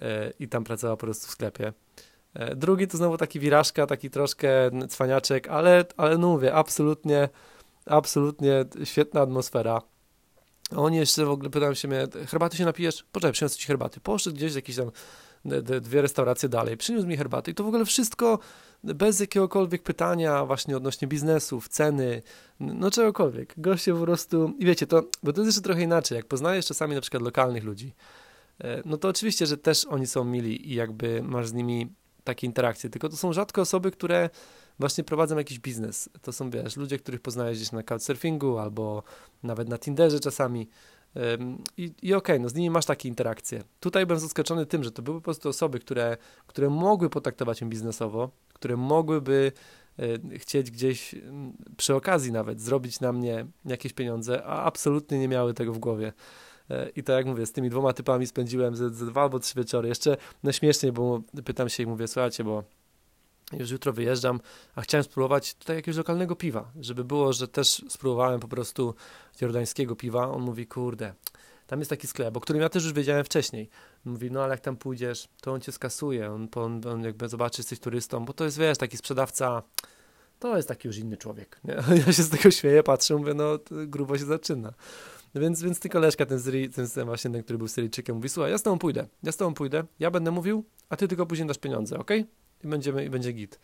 e, 0.00 0.32
i 0.38 0.48
tam 0.48 0.64
pracował 0.64 0.96
po 0.96 1.06
prostu 1.06 1.26
w 1.26 1.30
sklepie. 1.30 1.72
E, 2.34 2.56
drugi 2.56 2.88
to 2.88 2.96
znowu 2.96 3.16
taki 3.16 3.40
wirażka, 3.40 3.86
taki 3.86 4.10
troszkę 4.10 4.70
cwaniaczek, 4.88 5.48
ale, 5.48 5.84
ale 5.96 6.18
no 6.18 6.28
mówię, 6.28 6.54
absolutnie, 6.54 7.28
absolutnie 7.86 8.64
świetna 8.84 9.20
atmosfera. 9.20 9.82
Oni 10.76 10.96
jeszcze 10.96 11.24
w 11.24 11.30
ogóle 11.30 11.50
pytają 11.50 11.74
się 11.74 11.88
mnie, 11.88 12.06
herbaty 12.26 12.56
się 12.56 12.64
napijesz? 12.64 13.04
Poczekaj, 13.12 13.32
przyniosę 13.32 13.58
ci 13.58 13.66
herbaty. 13.66 14.00
Poszedł 14.00 14.36
gdzieś 14.36 14.54
jakieś 14.54 14.76
tam 14.76 14.90
dwie 15.80 16.02
restauracje 16.02 16.48
dalej, 16.48 16.76
przyniósł 16.76 17.06
mi 17.06 17.16
herbaty 17.16 17.50
i 17.50 17.54
to 17.54 17.64
w 17.64 17.66
ogóle 17.66 17.84
wszystko 17.84 18.38
bez 18.84 19.20
jakiegokolwiek 19.20 19.82
pytania 19.82 20.44
właśnie 20.44 20.76
odnośnie 20.76 21.08
biznesów, 21.08 21.68
ceny, 21.68 22.22
no 22.60 22.90
czegokolwiek. 22.90 23.54
Goście 23.56 23.94
po 23.94 24.00
prostu, 24.00 24.52
i 24.58 24.66
wiecie, 24.66 24.86
to, 24.86 25.02
bo 25.22 25.32
to 25.32 25.40
jest 25.40 25.46
jeszcze 25.46 25.62
trochę 25.62 25.82
inaczej, 25.82 26.16
jak 26.16 26.26
poznajesz 26.26 26.66
czasami 26.66 26.94
na 26.94 27.00
przykład 27.00 27.22
lokalnych 27.22 27.64
ludzi, 27.64 27.94
e, 28.60 28.82
no 28.84 28.96
to 28.96 29.08
oczywiście, 29.08 29.46
że 29.46 29.56
też 29.56 29.84
oni 29.84 30.06
są 30.06 30.24
mili 30.24 30.72
i 30.72 30.74
jakby 30.74 31.22
masz 31.22 31.48
z 31.48 31.52
nimi 31.52 31.92
takie 32.24 32.46
interakcje, 32.46 32.90
tylko 32.90 33.08
to 33.08 33.16
są 33.16 33.32
rzadko 33.32 33.60
osoby, 33.60 33.90
które 33.90 34.30
właśnie 34.78 35.04
prowadzą 35.04 35.38
jakiś 35.38 35.58
biznes. 35.58 36.08
To 36.22 36.32
są, 36.32 36.50
wiesz, 36.50 36.76
ludzie, 36.76 36.98
których 36.98 37.20
poznajesz 37.20 37.58
gdzieś 37.58 37.72
na 37.72 37.82
couchsurfingu 37.82 38.58
albo 38.58 39.02
nawet 39.42 39.68
na 39.68 39.78
Tinderze 39.78 40.20
czasami. 40.20 40.68
I, 41.76 41.82
i 42.02 42.14
okej, 42.14 42.14
okay, 42.14 42.38
no 42.38 42.48
z 42.48 42.54
nimi 42.54 42.70
masz 42.70 42.84
takie 42.84 43.08
interakcje. 43.08 43.62
Tutaj 43.80 44.06
byłem 44.06 44.20
zaskoczony 44.20 44.66
tym, 44.66 44.84
że 44.84 44.92
to 44.92 45.02
były 45.02 45.18
po 45.18 45.24
prostu 45.24 45.48
osoby, 45.48 45.78
które, 45.78 46.16
które 46.46 46.70
mogły 46.70 47.10
potraktować 47.10 47.62
mnie 47.62 47.70
biznesowo, 47.70 48.30
które 48.54 48.76
mogłyby 48.76 49.52
e, 49.98 50.38
chcieć 50.38 50.70
gdzieś 50.70 51.14
przy 51.76 51.94
okazji 51.94 52.32
nawet 52.32 52.60
zrobić 52.60 53.00
na 53.00 53.12
mnie 53.12 53.46
jakieś 53.64 53.92
pieniądze, 53.92 54.44
a 54.44 54.64
absolutnie 54.64 55.18
nie 55.18 55.28
miały 55.28 55.54
tego 55.54 55.72
w 55.72 55.78
głowie. 55.78 56.12
E, 56.70 56.88
I 56.88 57.02
tak 57.02 57.16
jak 57.16 57.26
mówię, 57.26 57.46
z 57.46 57.52
tymi 57.52 57.70
dwoma 57.70 57.92
typami 57.92 58.26
spędziłem 58.26 58.76
ze, 58.76 58.90
ze 58.90 59.06
dwa 59.06 59.22
albo 59.22 59.38
trzy 59.38 59.54
wieczory. 59.54 59.88
Jeszcze 59.88 60.16
najśmieszniej, 60.42 60.92
bo 60.92 61.22
pytam 61.44 61.68
się 61.68 61.82
i 61.82 61.86
mówię, 61.86 62.08
słuchajcie, 62.08 62.44
bo 62.44 62.64
już 63.52 63.70
jutro 63.70 63.92
wyjeżdżam, 63.92 64.40
a 64.74 64.80
chciałem 64.80 65.04
spróbować 65.04 65.54
tutaj 65.54 65.76
jakiegoś 65.76 65.96
lokalnego 65.96 66.36
piwa, 66.36 66.72
żeby 66.80 67.04
było, 67.04 67.32
że 67.32 67.48
też 67.48 67.84
spróbowałem 67.88 68.40
po 68.40 68.48
prostu 68.48 68.94
jordańskiego 69.40 69.96
piwa. 69.96 70.28
On 70.28 70.42
mówi, 70.42 70.66
kurde, 70.66 71.14
tam 71.66 71.78
jest 71.78 71.90
taki 71.90 72.06
sklep, 72.06 72.36
o 72.36 72.40
którym 72.40 72.62
ja 72.62 72.68
też 72.68 72.84
już 72.84 72.92
wiedziałem 72.92 73.24
wcześniej. 73.24 73.68
Mówi, 74.04 74.30
no 74.30 74.44
ale 74.44 74.54
jak 74.54 74.60
tam 74.60 74.76
pójdziesz, 74.76 75.28
to 75.40 75.52
on 75.52 75.60
cię 75.60 75.72
skasuje, 75.72 76.32
on, 76.32 76.48
on, 76.56 76.80
on 76.86 77.04
jakby 77.04 77.28
zobaczy, 77.28 77.56
że 77.56 77.60
jesteś 77.60 77.80
turystą, 77.80 78.24
bo 78.24 78.32
to 78.32 78.44
jest, 78.44 78.58
wiesz, 78.58 78.78
taki 78.78 78.96
sprzedawca, 78.96 79.62
to 80.38 80.56
jest 80.56 80.68
taki 80.68 80.88
już 80.88 80.96
inny 80.96 81.16
człowiek. 81.16 81.60
Nie? 81.64 81.74
Ja 82.06 82.12
się 82.12 82.22
z 82.22 82.30
tego 82.30 82.50
śmieję, 82.50 82.82
patrzę, 82.82 83.16
mówię, 83.16 83.34
no 83.34 83.58
grubo 83.70 84.18
się 84.18 84.24
zaczyna. 84.24 84.72
Więc, 85.34 85.62
więc 85.62 85.80
ty 85.80 85.88
koleżka, 85.88 86.26
ten, 86.26 86.40
Syrii, 86.40 86.70
ten 86.70 86.86
właśnie 87.04 87.30
ten, 87.30 87.42
który 87.42 87.58
był 87.58 87.68
Syryjczykiem, 87.68 88.16
mówi, 88.16 88.28
słuchaj, 88.28 88.50
ja 88.50 88.58
z 88.58 88.62
tobą 88.62 88.78
pójdę, 88.78 89.06
ja 89.22 89.32
z 89.32 89.36
tobą 89.36 89.54
pójdę, 89.54 89.84
ja 89.98 90.10
będę 90.10 90.30
mówił, 90.30 90.64
a 90.88 90.96
ty 90.96 91.08
tylko 91.08 91.26
później 91.26 91.48
dasz 91.48 91.58
pieniądze, 91.58 91.98
ok? 91.98 92.10
I, 92.64 92.68
będziemy, 92.68 93.04
i 93.04 93.10
będzie 93.10 93.32
git. 93.32 93.58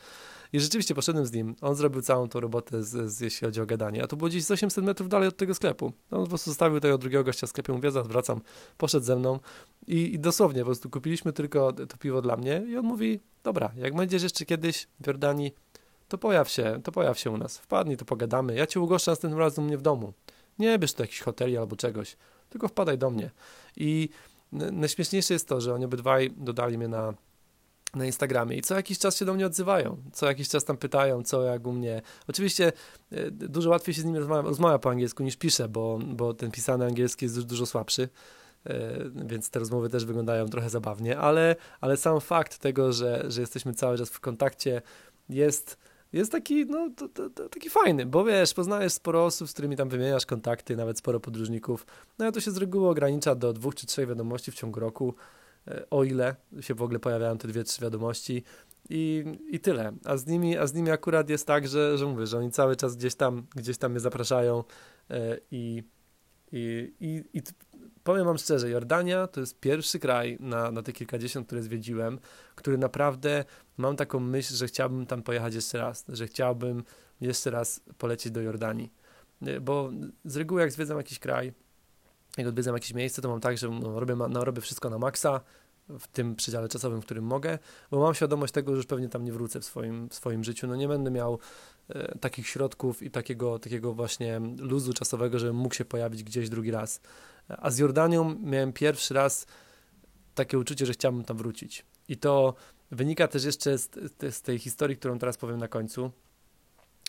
I 0.53 0.61
rzeczywiście 0.61 0.95
poszedłem 0.95 1.27
z 1.27 1.33
nim. 1.33 1.57
On 1.61 1.75
zrobił 1.75 2.03
całą 2.03 2.29
tą 2.29 2.41
robotę, 2.41 2.83
z, 2.83 3.13
z, 3.13 3.21
jeśli 3.21 3.45
chodzi 3.45 3.61
o 3.61 3.67
gadanie. 3.67 4.03
A 4.03 4.07
to 4.07 4.17
było 4.17 4.29
gdzieś 4.29 4.45
z 4.45 4.51
800 4.51 4.85
metrów 4.85 5.09
dalej 5.09 5.29
od 5.29 5.37
tego 5.37 5.55
sklepu. 5.55 5.93
On 6.11 6.23
po 6.23 6.29
prostu 6.29 6.51
zostawił 6.51 6.81
tego 6.81 6.99
drugiego 6.99 7.25
gościa 7.25 7.47
w 7.47 7.51
sklepie, 7.51 7.73
mówię, 7.73 7.91
wracam, 7.91 8.41
poszedł 8.79 9.07
ze 9.07 9.17
mną 9.17 9.39
i, 9.87 10.15
i 10.15 10.19
dosłownie 10.19 10.61
po 10.61 10.67
prostu 10.67 10.91
kupiliśmy 10.91 11.33
tylko 11.33 11.73
to 11.73 11.97
piwo 11.97 12.23
dla 12.23 12.37
mnie 12.37 12.65
i 12.69 12.77
on 12.77 12.85
mówi, 12.85 13.21
dobra, 13.43 13.73
jak 13.77 13.95
będziesz 13.95 14.23
jeszcze 14.23 14.45
kiedyś 14.45 14.87
w 15.01 15.07
Jordanii, 15.07 15.55
to 16.09 16.19
pojaw 16.19 16.51
się, 16.51 16.81
to 16.85 16.93
pojaw 16.93 17.19
się 17.19 17.31
u 17.31 17.39
nas, 17.39 17.59
wpadnij, 17.59 17.97
to 17.97 18.05
pogadamy. 18.05 18.55
Ja 18.55 18.67
cię 18.67 18.81
ugoszczę 18.81 19.11
następnym 19.11 19.39
razem 19.39 19.65
u 19.65 19.67
mnie 19.67 19.79
w 19.79 19.83
domu. 19.83 20.13
Nie 20.59 20.79
bierz 20.79 20.95
tu 20.95 21.03
jakiś 21.03 21.21
hoteli 21.21 21.57
albo 21.57 21.77
czegoś, 21.77 22.17
tylko 22.51 22.69
wpadaj 22.69 22.99
do 22.99 23.11
mnie. 23.11 23.31
I 23.77 24.09
najśmieszniejsze 24.53 25.35
jest 25.35 25.49
to, 25.49 25.61
że 25.61 25.75
oni 25.75 25.85
obydwaj 25.85 26.31
dodali 26.37 26.79
mnie 26.79 26.89
na 26.89 27.15
na 27.97 28.07
Instagramie 28.07 28.57
i 28.57 28.63
co 28.63 28.75
jakiś 28.75 28.99
czas 28.99 29.17
się 29.17 29.25
do 29.25 29.35
mnie 29.35 29.47
odzywają, 29.47 29.97
co 30.13 30.27
jakiś 30.27 30.49
czas 30.49 30.65
tam 30.65 30.77
pytają, 30.77 31.23
co 31.23 31.43
jak 31.43 31.67
u 31.67 31.73
mnie. 31.73 32.03
Oczywiście 32.29 32.73
e, 33.11 33.31
dużo 33.31 33.71
łatwiej 33.71 33.95
się 33.95 34.01
z 34.01 34.05
nimi 34.05 34.19
rozmawia, 34.19 34.43
rozmawia 34.49 34.79
po 34.79 34.91
angielsku 34.91 35.23
niż 35.23 35.37
piszę, 35.37 35.69
bo, 35.69 35.99
bo 36.07 36.35
ten 36.35 36.51
pisany 36.51 36.85
angielski 36.85 37.25
jest 37.25 37.35
dużo, 37.35 37.47
dużo 37.47 37.67
słabszy, 37.67 38.09
e, 38.67 38.99
więc 39.27 39.51
te 39.51 39.59
rozmowy 39.59 39.89
też 39.89 40.05
wyglądają 40.05 40.49
trochę 40.49 40.71
zabawnie, 40.71 41.19
ale, 41.19 41.57
ale 41.81 41.97
sam 41.97 42.21
fakt 42.21 42.59
tego, 42.59 42.93
że, 42.93 43.25
że 43.29 43.41
jesteśmy 43.41 43.75
cały 43.75 43.99
czas 43.99 44.11
w 44.11 44.21
kontakcie 44.21 44.83
jest 45.29 45.79
jest 46.15 46.33
taki, 46.33 46.67
no, 46.67 46.91
to, 46.97 47.09
to, 47.09 47.31
to, 47.31 47.49
taki 47.49 47.71
fajny, 47.71 48.07
bo 48.07 48.25
wiesz, 48.25 48.55
poznajesz 48.55 48.93
sporo 48.93 49.25
osób, 49.25 49.49
z 49.49 49.53
którymi 49.53 49.77
tam 49.77 49.89
wymieniasz 49.89 50.27
kontakty, 50.27 50.77
nawet 50.77 50.99
sporo 50.99 51.21
podróżników. 51.21 51.87
No 52.19 52.27
a 52.27 52.33
to 52.33 52.41
się 52.41 52.51
z 52.51 52.57
reguły 52.57 52.89
ogranicza 52.89 53.35
do 53.35 53.53
dwóch 53.53 53.75
czy 53.75 53.87
trzech 53.87 54.09
wiadomości 54.09 54.53
w 54.53 54.55
ciągu 54.55 54.81
roku. 54.81 55.15
O 55.91 56.05
ile 56.05 56.37
się 56.61 56.75
w 56.75 56.83
ogóle 56.83 56.99
pojawiają 56.99 57.39
te 57.39 57.49
dwie, 57.49 57.65
trzy 57.65 57.83
wiadomości 57.83 58.43
i, 58.91 59.25
i 59.51 59.61
tyle. 59.61 59.93
A 60.05 60.17
z, 60.17 60.27
nimi, 60.27 60.59
a 60.59 60.67
z 60.67 60.75
nimi 60.75 60.91
akurat 60.91 61.29
jest 61.31 61.47
tak, 61.47 61.69
że, 61.69 61.99
że 61.99 62.07
mówię, 62.07 62.27
że 62.27 62.39
oni 62.39 62.51
cały 62.51 62.77
czas 62.77 62.97
gdzieś 62.97 63.15
tam, 63.15 63.47
gdzieś 63.57 63.79
tam 63.79 63.91
mnie 63.91 64.01
zapraszają 64.01 64.65
e, 65.11 65.39
i, 65.51 65.83
i, 66.53 66.93
i, 67.01 67.39
i 67.39 67.43
powiem 68.05 68.25
wam 68.25 68.39
szczerze, 68.39 68.71
Jordania 68.71 69.27
to 69.27 69.41
jest 69.41 69.61
pierwszy 69.61 69.99
kraj 69.99 70.37
na, 70.41 70.71
na 70.71 70.83
te 70.83 70.93
kilkadziesiąt, 70.93 71.47
które 71.47 71.63
zwiedziłem, 71.63 72.19
który 72.55 72.79
naprawdę 72.79 73.45
mam 73.77 73.97
taką 73.97 74.21
myśl, 74.21 74.55
że 74.55 74.67
chciałbym 74.67 75.07
tam 75.07 75.23
pojechać 75.23 75.55
jeszcze 75.55 75.79
raz, 75.79 76.05
że 76.09 76.27
chciałbym 76.27 76.85
jeszcze 77.21 77.51
raz 77.51 77.81
polecieć 77.99 78.33
do 78.33 78.41
Jordanii. 78.41 78.93
E, 79.43 79.61
bo 79.61 79.91
z 80.25 80.37
reguły 80.37 80.61
jak 80.61 80.73
zwiedzam 80.73 80.97
jakiś 80.97 81.19
kraj, 81.19 81.53
jak 82.39 82.47
odwiedzam 82.47 82.75
jakieś 82.75 82.95
miejsce, 82.95 83.23
to 83.23 83.29
mam 83.29 83.41
tak, 83.41 83.59
że 83.59 83.69
no, 83.69 84.01
robię, 84.01 84.17
no, 84.17 84.45
robię 84.45 84.61
wszystko 84.61 84.91
na 84.91 84.99
maksa, 84.99 85.41
w 85.89 86.09
tym 86.09 86.37
przedziale 86.37 86.69
czasowym, 86.69 87.03
w 87.03 87.05
którym 87.05 87.25
mogę, 87.25 87.59
bo 87.91 88.01
mam 88.01 88.15
świadomość 88.15 88.53
tego, 88.53 88.73
że 88.73 88.77
już 88.77 88.87
pewnie 88.87 89.09
tam 89.09 89.25
nie 89.25 89.33
wrócę 89.33 89.61
w 89.61 89.65
swoim, 89.65 90.09
w 90.09 90.15
swoim 90.15 90.45
życiu. 90.45 90.67
No 90.67 90.77
nie 90.77 90.89
będę 90.89 91.11
miał 91.11 91.39
e, 91.89 92.19
takich 92.19 92.49
środków 92.49 93.03
i 93.03 93.11
takiego, 93.11 93.59
takiego 93.59 93.95
właśnie 93.95 94.41
luzu 94.59 94.93
czasowego, 94.93 95.39
żebym 95.39 95.57
mógł 95.57 95.75
się 95.75 95.85
pojawić 95.85 96.23
gdzieś 96.23 96.49
drugi 96.49 96.71
raz. 96.71 97.01
A 97.49 97.71
z 97.71 97.79
Jordanią 97.79 98.39
miałem 98.43 98.73
pierwszy 98.73 99.15
raz 99.15 99.47
takie 100.35 100.59
uczucie, 100.59 100.87
że 100.87 100.93
chciałbym 100.93 101.25
tam 101.25 101.37
wrócić. 101.37 101.87
I 102.09 102.17
to 102.17 102.55
wynika 102.91 103.29
też 103.29 103.45
jeszcze 103.45 103.79
z, 103.79 103.91
z 104.31 104.43
tej 104.43 104.59
historii, 104.59 104.97
którą 104.97 105.19
teraz 105.19 105.37
powiem 105.37 105.59
na 105.59 105.69
końcu, 105.69 106.11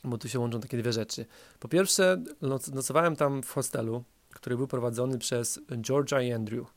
bo 0.03 0.17
tu 0.17 0.29
się 0.29 0.39
łączą 0.39 0.59
takie 0.59 0.77
dwie 0.77 0.93
rzeczy. 0.93 1.25
Po 1.59 1.67
pierwsze, 1.67 2.23
noc, 2.41 2.67
nocowałem 2.67 3.15
tam 3.15 3.43
w 3.43 3.51
hostelu, 3.51 4.03
który 4.35 4.57
był 4.57 4.67
prowadzony 4.67 5.17
przez 5.17 5.59
Georgia 5.81 6.21
i 6.21 6.31
Andrew. 6.31 6.73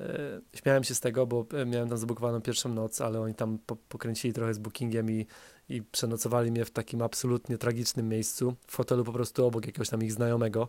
E, 0.00 0.40
śmiałem 0.54 0.84
się 0.84 0.94
z 0.94 1.00
tego, 1.00 1.26
bo 1.26 1.46
miałem 1.66 1.88
tam 1.88 1.98
zabukowaną 1.98 2.40
pierwszą 2.40 2.68
noc, 2.68 3.00
ale 3.00 3.20
oni 3.20 3.34
tam 3.34 3.58
po, 3.66 3.76
pokręcili 3.76 4.34
trochę 4.34 4.54
z 4.54 4.58
bookingiem 4.58 5.10
i, 5.10 5.26
i 5.68 5.82
przenocowali 5.82 6.50
mnie 6.50 6.64
w 6.64 6.70
takim 6.70 7.02
absolutnie 7.02 7.58
tragicznym 7.58 8.08
miejscu, 8.08 8.54
w 8.66 8.76
hotelu 8.76 9.04
po 9.04 9.12
prostu 9.12 9.46
obok 9.46 9.66
jakiegoś 9.66 9.88
tam 9.88 10.02
ich 10.02 10.12
znajomego, 10.12 10.68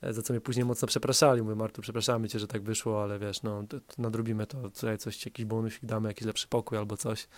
e, 0.00 0.12
za 0.12 0.22
co 0.22 0.32
mnie 0.32 0.40
później 0.40 0.64
mocno 0.66 0.88
przepraszali. 0.88 1.42
Mówię, 1.42 1.54
Martu, 1.54 1.82
przepraszamy 1.82 2.28
cię, 2.28 2.38
że 2.38 2.46
tak 2.46 2.62
wyszło, 2.62 3.02
ale 3.02 3.18
wiesz, 3.18 3.42
no 3.42 3.64
nadrobimy 3.98 4.46
to, 4.46 4.70
tutaj 4.70 4.98
coś, 4.98 5.24
jakiś 5.24 5.44
bonusik 5.44 5.84
damy, 5.84 6.08
jakiś 6.08 6.26
lepszy 6.26 6.48
pokój 6.48 6.78
albo 6.78 6.96
coś. 6.96 7.28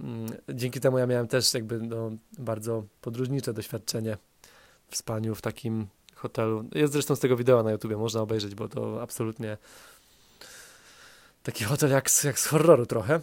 Mm, 0.00 0.26
dzięki 0.54 0.80
temu 0.80 0.98
ja 0.98 1.06
miałem 1.06 1.28
też 1.28 1.54
jakby 1.54 1.80
no, 1.80 2.10
bardzo 2.38 2.84
podróżnicze 3.00 3.52
doświadczenie 3.52 4.16
w 4.88 4.96
spaniu 4.96 5.34
w 5.34 5.42
takim 5.42 5.86
hotelu. 6.20 6.64
Jest 6.74 6.92
zresztą 6.92 7.16
z 7.16 7.20
tego 7.20 7.36
wideo 7.36 7.62
na 7.62 7.70
YouTubie, 7.70 7.96
można 7.96 8.20
obejrzeć, 8.20 8.54
bo 8.54 8.68
to 8.68 9.02
absolutnie 9.02 9.56
taki 11.42 11.64
hotel 11.64 11.90
jak, 11.90 12.10
jak 12.24 12.38
z 12.38 12.46
horroru 12.46 12.86
trochę. 12.86 13.20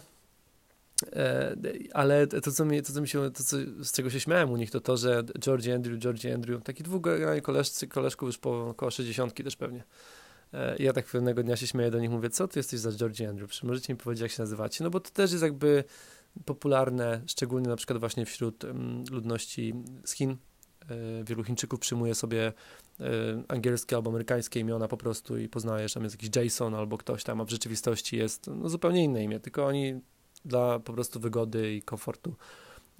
E, 1.12 1.56
ale 1.92 2.26
to, 2.26 2.52
co 2.52 2.64
mi, 2.64 2.82
to, 2.82 2.92
co 2.92 3.00
mi 3.00 3.08
się, 3.08 3.30
to, 3.30 3.42
co, 3.42 3.56
z 3.80 3.92
czego 3.92 4.10
się 4.10 4.20
śmiałem 4.20 4.50
u 4.50 4.56
nich, 4.56 4.70
to 4.70 4.80
to, 4.80 4.96
że 4.96 5.22
Georgie 5.38 5.74
Andrew, 5.74 5.98
Georgie 5.98 6.34
Andrew, 6.34 6.62
taki 6.62 6.82
dwóch 6.82 7.02
koleżcy, 7.42 7.88
koleżków 7.88 8.26
już 8.26 8.38
po 8.38 8.68
około 8.68 8.90
60 8.90 9.34
też 9.34 9.56
pewnie. 9.56 9.84
E, 10.52 10.76
I 10.76 10.84
ja 10.84 10.92
tak 10.92 11.06
pewnego 11.06 11.42
dnia 11.42 11.56
się 11.56 11.66
śmieję 11.66 11.90
do 11.90 12.00
nich, 12.00 12.10
mówię, 12.10 12.30
co 12.30 12.48
ty 12.48 12.58
jesteś 12.58 12.80
za 12.80 12.92
Georgie 12.92 13.28
Andrew? 13.28 13.50
Czy 13.50 13.66
możecie 13.66 13.92
mi 13.92 13.98
powiedzieć, 13.98 14.22
jak 14.22 14.30
się 14.30 14.42
nazywacie? 14.42 14.84
No 14.84 14.90
bo 14.90 15.00
to 15.00 15.10
też 15.10 15.32
jest 15.32 15.42
jakby 15.42 15.84
popularne, 16.44 17.22
szczególnie 17.26 17.68
na 17.68 17.76
przykład 17.76 17.98
właśnie 17.98 18.26
wśród 18.26 18.64
mm, 18.64 19.04
ludności 19.10 19.74
z 20.04 20.12
Chin. 20.12 20.36
E, 20.90 21.24
wielu 21.24 21.44
Chińczyków 21.44 21.80
przyjmuje 21.80 22.14
sobie 22.14 22.52
Y, 23.00 23.04
angielskie 23.48 23.96
albo 23.96 24.10
amerykańskie 24.10 24.60
imiona 24.60 24.88
po 24.88 24.96
prostu 24.96 25.38
i 25.38 25.48
poznajesz, 25.48 25.92
tam 25.92 26.04
jest 26.04 26.22
jakiś 26.22 26.36
Jason 26.36 26.74
albo 26.74 26.98
ktoś 26.98 27.24
tam, 27.24 27.40
a 27.40 27.44
w 27.44 27.50
rzeczywistości 27.50 28.16
jest 28.16 28.46
no, 28.46 28.68
zupełnie 28.68 29.04
inne 29.04 29.24
imię, 29.24 29.40
tylko 29.40 29.66
oni 29.66 30.00
dla 30.44 30.78
po 30.78 30.92
prostu 30.92 31.20
wygody 31.20 31.74
i 31.74 31.82
komfortu 31.82 32.34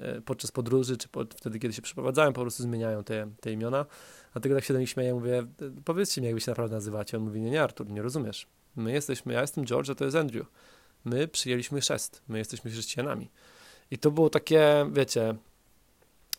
y, 0.00 0.23
podczas 0.23 0.50
podróży, 0.52 0.97
czy 0.97 1.09
pod, 1.09 1.35
wtedy, 1.35 1.59
kiedy 1.59 1.75
się 1.75 1.83
przeprowadzają, 1.83 2.33
po 2.33 2.40
prostu 2.40 2.62
zmieniają 2.62 3.04
te, 3.04 3.30
te 3.40 3.52
imiona. 3.52 3.87
Dlatego 4.33 4.54
tak 4.54 4.64
się 4.64 4.75
do 4.75 4.80
nich 4.80 4.90
śmieję, 4.90 5.14
mówię, 5.14 5.47
powiedzcie 5.85 6.21
mi, 6.21 6.26
jak 6.26 6.35
wy 6.35 6.40
się 6.40 6.50
naprawdę 6.50 6.76
nazywacie. 6.76 7.16
On 7.16 7.23
mówi, 7.23 7.40
nie, 7.40 7.50
nie, 7.50 7.62
Artur, 7.62 7.90
nie 7.90 8.02
rozumiesz. 8.02 8.47
My 8.76 8.92
jesteśmy, 8.92 9.33
ja 9.33 9.40
jestem 9.40 9.66
George, 9.66 9.90
a 9.90 9.95
to 9.95 10.04
jest 10.04 10.16
Andrew. 10.16 10.47
My 11.04 11.28
przyjęliśmy 11.28 11.80
chrzest, 11.80 12.23
my 12.28 12.38
jesteśmy 12.38 12.71
chrześcijanami. 12.71 13.30
I 13.90 13.99
to 13.99 14.11
było 14.11 14.30
takie, 14.30 14.87
wiecie, 14.92 15.35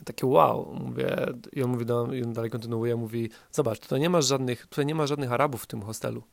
takie 0.06 0.28
wow, 0.28 0.76
mówię, 0.80 1.26
i 1.54 1.64
on 1.64 1.70
mówi, 1.70 1.86
do, 1.86 2.14
i 2.14 2.24
on 2.24 2.34
dalej 2.34 2.52
kontynuuje, 2.52 2.96
mówi, 2.96 3.30
zobacz, 3.52 3.80
tutaj 3.80 4.00
nie 4.00 4.10
ma 4.10 4.22
żadnych, 4.22 4.68
tutaj 4.68 4.86
nie 4.86 4.96
ma 4.96 5.08
żadnych 5.08 5.32
Arabów 5.32 5.64
w 5.64 5.68
tym 5.68 5.82
hostelu, 5.82 6.24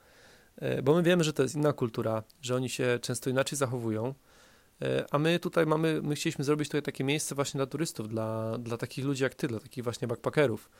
e, 0.57 0.83
bo 0.83 0.95
my 0.95 1.03
wiemy, 1.03 1.25
że 1.25 1.33
to 1.33 1.43
jest 1.43 1.55
inna 1.55 1.73
kultura, 1.73 2.23
że 2.43 2.57
oni 2.57 2.69
się 2.69 2.99
często 3.03 3.31
inaczej 3.31 3.59
zachowują, 3.59 4.15
e, 4.83 5.05
a 5.11 5.19
my 5.19 5.39
tutaj 5.39 5.67
mamy, 5.67 6.03
my 6.03 6.15
chcieliśmy 6.15 6.45
zrobić 6.45 6.69
tutaj 6.69 6.83
takie 6.83 7.05
miejsce 7.05 7.35
właśnie 7.35 7.59
dla 7.59 7.67
turystów, 7.67 8.09
dla, 8.09 8.59
dla 8.59 8.77
takich 8.77 9.05
ludzi 9.05 9.23
jak 9.23 9.35
ty, 9.35 9.49
dla 9.49 9.61
takich 9.61 9.85
właśnie 9.85 10.09
backpackerów. 10.09 10.71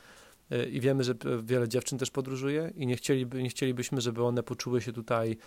E, 0.51 0.65
I 0.69 0.81
wiemy, 0.81 1.03
że 1.03 1.13
wiele 1.43 1.67
dziewczyn 1.67 1.97
też 1.97 2.11
podróżuje 2.11 2.73
i 2.75 2.87
nie, 2.87 2.95
chcieliby, 2.95 3.43
nie 3.43 3.49
chcielibyśmy, 3.49 4.01
żeby 4.01 4.23
one 4.23 4.43
poczuły 4.43 4.81
się 4.81 4.93
tutaj 4.93 5.37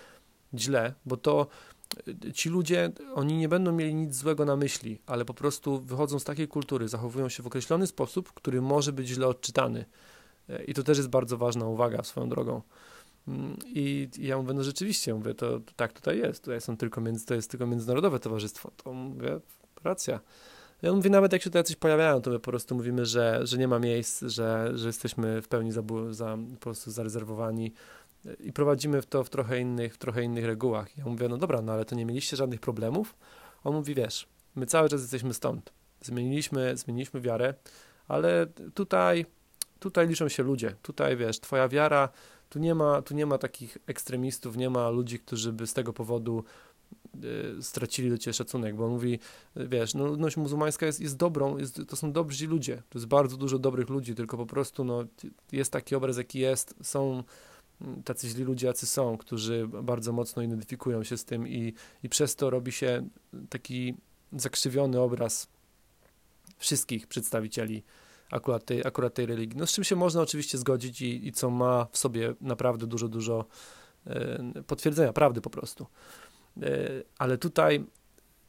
źle, 0.54 0.94
bo 1.06 1.16
to 1.16 1.46
ci 2.34 2.48
ludzie, 2.48 2.92
oni 3.14 3.36
nie 3.36 3.48
będą 3.48 3.72
mieli 3.72 3.94
nic 3.94 4.14
złego 4.14 4.44
na 4.44 4.56
myśli, 4.56 5.00
ale 5.06 5.24
po 5.24 5.34
prostu 5.34 5.80
wychodzą 5.80 6.18
z 6.18 6.24
takiej 6.24 6.48
kultury, 6.48 6.88
zachowują 6.88 7.28
się 7.28 7.42
w 7.42 7.46
określony 7.46 7.86
sposób, 7.86 8.32
który 8.32 8.62
może 8.62 8.92
być 8.92 9.08
źle 9.08 9.26
odczytany. 9.26 9.84
E, 10.48 10.64
I 10.64 10.74
to 10.74 10.82
też 10.82 10.98
jest 10.98 11.10
bardzo 11.10 11.36
ważna 11.36 11.66
uwaga 11.66 12.02
swoją 12.02 12.28
drogą. 12.28 12.62
Mm, 13.28 13.56
I 13.66 14.08
ja 14.18 14.38
mówię, 14.38 14.54
no 14.54 14.64
rzeczywiście, 14.64 15.14
mówię, 15.14 15.34
to, 15.34 15.60
to 15.60 15.72
tak 15.76 15.92
tutaj 15.92 16.18
jest, 16.18 16.44
tutaj 16.44 16.60
są 16.60 16.76
tylko 16.76 17.00
między, 17.00 17.26
to 17.26 17.34
jest 17.34 17.50
tylko 17.50 17.66
międzynarodowe 17.66 18.20
towarzystwo. 18.20 18.70
To 18.76 18.92
mówię, 18.92 19.40
racja. 19.84 20.20
Ja 20.82 20.92
mówię, 20.92 21.10
nawet 21.10 21.32
jak 21.32 21.42
się 21.42 21.50
tutaj 21.50 21.64
coś 21.64 21.76
pojawiają, 21.76 22.22
to 22.22 22.30
my 22.30 22.38
po 22.38 22.50
prostu 22.50 22.74
mówimy, 22.74 23.06
że, 23.06 23.40
że 23.46 23.58
nie 23.58 23.68
ma 23.68 23.78
miejsc, 23.78 24.22
że, 24.22 24.70
że 24.74 24.86
jesteśmy 24.86 25.42
w 25.42 25.48
pełni 25.48 25.72
za, 25.72 25.82
za, 26.10 26.38
po 26.54 26.60
prostu 26.60 26.90
zarezerwowani 26.90 27.72
i 28.40 28.52
prowadzimy 28.52 29.02
to 29.02 29.24
w 29.24 29.30
trochę 29.30 29.60
innych, 29.60 29.94
w 29.94 29.98
trochę 29.98 30.22
innych 30.22 30.44
regułach. 30.44 30.98
Ja 30.98 31.04
mówię, 31.04 31.28
no 31.28 31.36
dobra, 31.36 31.62
no 31.62 31.72
ale 31.72 31.84
to 31.84 31.94
nie 31.94 32.06
mieliście 32.06 32.36
żadnych 32.36 32.60
problemów? 32.60 33.16
On 33.64 33.74
mówi, 33.74 33.94
wiesz, 33.94 34.28
my 34.54 34.66
cały 34.66 34.88
czas 34.88 35.00
jesteśmy 35.00 35.34
stąd. 35.34 35.72
Zmieniliśmy, 36.00 36.76
zmieniliśmy 36.76 37.20
wiarę, 37.20 37.54
ale 38.08 38.46
tutaj, 38.74 39.26
tutaj 39.78 40.08
liczą 40.08 40.28
się 40.28 40.42
ludzie. 40.42 40.74
Tutaj, 40.82 41.16
wiesz, 41.16 41.40
twoja 41.40 41.68
wiara 41.68 42.08
Tu 42.50 42.58
nie 42.58 42.74
ma, 42.74 43.02
tu 43.02 43.14
nie 43.14 43.26
ma 43.26 43.38
takich 43.38 43.78
ekstremistów, 43.86 44.56
nie 44.56 44.70
ma 44.70 44.90
ludzi, 44.90 45.18
którzy 45.18 45.52
by 45.52 45.66
z 45.66 45.72
tego 45.72 45.92
powodu 45.92 46.44
y, 47.24 47.62
stracili 47.62 48.10
do 48.10 48.18
ciebie 48.18 48.34
szacunek, 48.34 48.76
bo 48.76 48.84
on 48.84 48.90
mówi, 48.90 49.18
wiesz, 49.56 49.94
no, 49.94 50.06
ludność 50.06 50.36
muzułmańska 50.36 50.86
jest, 50.86 51.00
jest 51.00 51.16
dobrą, 51.16 51.58
jest, 51.58 51.80
to 51.88 51.96
są 51.96 52.12
dobrzy 52.12 52.46
ludzie, 52.46 52.82
to 52.88 52.98
jest 52.98 53.06
bardzo 53.06 53.36
dużo 53.36 53.58
dobrych 53.58 53.88
ludzi, 53.88 54.14
tylko 54.14 54.36
po 54.36 54.46
prostu 54.46 54.84
no, 54.84 55.04
jest 55.52 55.72
taki 55.72 55.94
obraz, 55.94 56.16
jaki 56.16 56.38
jest, 56.38 56.74
są 56.82 57.22
tacy 58.04 58.28
źli 58.28 58.44
ludzie, 58.44 58.66
jacy 58.66 58.86
są, 58.86 59.18
którzy 59.18 59.68
bardzo 59.82 60.12
mocno 60.12 60.42
identyfikują 60.42 61.04
się 61.04 61.16
z 61.16 61.24
tym 61.24 61.48
i, 61.48 61.74
i 62.02 62.08
przez 62.08 62.36
to 62.36 62.50
robi 62.50 62.72
się 62.72 63.08
taki 63.48 63.94
zakrzywiony 64.32 65.00
obraz 65.00 65.48
wszystkich 66.58 67.06
przedstawicieli 67.06 67.82
akurat 68.30 68.64
tej, 68.64 68.86
akurat 68.86 69.14
tej 69.14 69.26
religii. 69.26 69.58
No 69.58 69.66
z 69.66 69.72
czym 69.72 69.84
się 69.84 69.96
można 69.96 70.20
oczywiście 70.22 70.58
zgodzić 70.58 71.02
i, 71.02 71.26
i 71.26 71.32
co 71.32 71.50
ma 71.50 71.86
w 71.90 71.98
sobie 71.98 72.34
naprawdę 72.40 72.86
dużo, 72.86 73.08
dużo 73.08 73.44
e, 74.06 74.62
potwierdzenia 74.66 75.12
prawdy 75.12 75.40
po 75.40 75.50
prostu. 75.50 75.86
E, 76.62 76.68
ale 77.18 77.38
tutaj 77.38 77.84